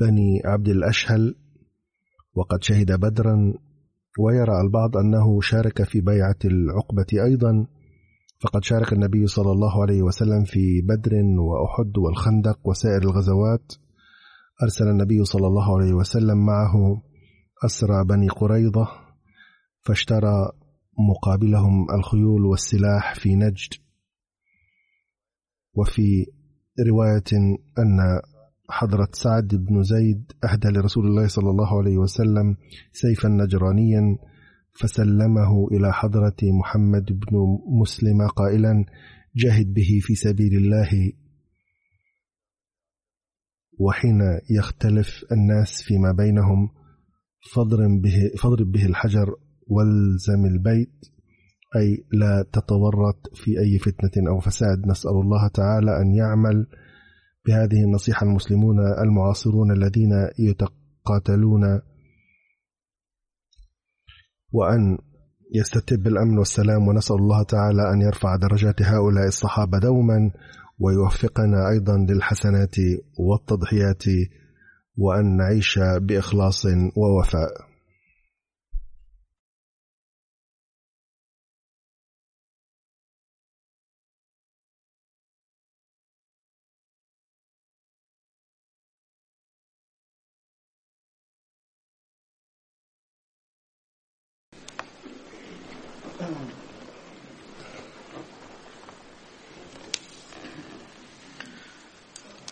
بني 0.00 0.42
عبد 0.44 0.68
الأشهل 0.68 1.34
وقد 2.34 2.62
شهد 2.62 2.92
بدرا 2.92 3.54
ويرى 4.18 4.60
البعض 4.64 4.96
أنه 4.96 5.40
شارك 5.40 5.82
في 5.82 6.00
بيعة 6.00 6.38
العقبة 6.44 7.24
أيضا 7.24 7.66
فقد 8.40 8.64
شارك 8.64 8.92
النبي 8.92 9.26
صلى 9.26 9.52
الله 9.52 9.82
عليه 9.82 10.02
وسلم 10.02 10.44
في 10.44 10.80
بدر 10.80 11.12
وأحد 11.38 11.98
والخندق 11.98 12.58
وسائر 12.68 13.02
الغزوات. 13.02 13.72
أرسل 14.62 14.88
النبي 14.88 15.24
صلى 15.24 15.46
الله 15.46 15.78
عليه 15.78 15.92
وسلم 15.92 16.46
معه 16.46 17.02
أسرى 17.64 18.04
بني 18.04 18.28
قريضة 18.28 18.88
فاشترى 19.80 20.52
مقابلهم 20.98 21.90
الخيول 21.90 22.44
والسلاح 22.44 23.14
في 23.14 23.34
نجد 23.34 23.74
وفي 25.74 26.26
رواية 26.88 27.58
أن 27.78 28.20
حضرة 28.70 29.08
سعد 29.12 29.48
بن 29.48 29.82
زيد 29.82 30.32
أهدى 30.44 30.68
لرسول 30.68 31.06
الله 31.06 31.26
صلى 31.26 31.50
الله 31.50 31.78
عليه 31.78 31.98
وسلم 31.98 32.56
سيفا 32.92 33.28
نجرانيا 33.28 34.18
فسلمه 34.80 35.68
إلى 35.72 35.92
حضرة 35.92 36.36
محمد 36.60 37.04
بن 37.04 37.58
مسلم 37.80 38.28
قائلا 38.28 38.84
جاهد 39.36 39.74
به 39.74 39.98
في 40.00 40.14
سبيل 40.14 40.56
الله 40.56 41.12
وحين 43.80 44.20
يختلف 44.50 45.24
الناس 45.32 45.82
فيما 45.82 46.12
بينهم 46.12 46.68
فاضرب 47.54 48.02
به, 48.02 48.30
فاضرب 48.42 48.70
به 48.72 48.86
الحجر 48.86 49.34
والزم 49.68 50.46
البيت 50.46 50.94
أي 51.76 52.04
لا 52.12 52.44
تتورط 52.52 53.30
في 53.34 53.60
أي 53.60 53.78
فتنة 53.78 54.30
أو 54.30 54.40
فساد. 54.40 54.86
نسأل 54.86 55.10
الله 55.10 55.48
تعالى 55.48 56.00
أن 56.02 56.14
يعمل 56.14 56.66
بهذه 57.46 57.84
النصيحة 57.84 58.26
المسلمون 58.26 58.76
المعاصرون 59.04 59.72
الذين 59.72 60.10
يتقاتلون 60.38 61.80
وأن 64.52 64.98
يستتب 65.54 66.06
الأمن 66.06 66.38
والسلام. 66.38 66.88
ونسأل 66.88 67.16
الله 67.16 67.42
تعالى 67.42 67.92
أن 67.92 68.02
يرفع 68.02 68.36
درجات 68.36 68.82
هؤلاء 68.82 69.26
الصحابة 69.26 69.78
دوما 69.78 70.30
ويوفقنا 70.80 71.68
أيضا 71.70 71.96
للحسنات 71.98 72.74
والتضحيات 73.18 74.04
وأن 74.96 75.36
نعيش 75.36 75.78
بإخلاص 76.00 76.66
ووفاء 76.96 77.68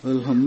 الحمد 0.07 0.46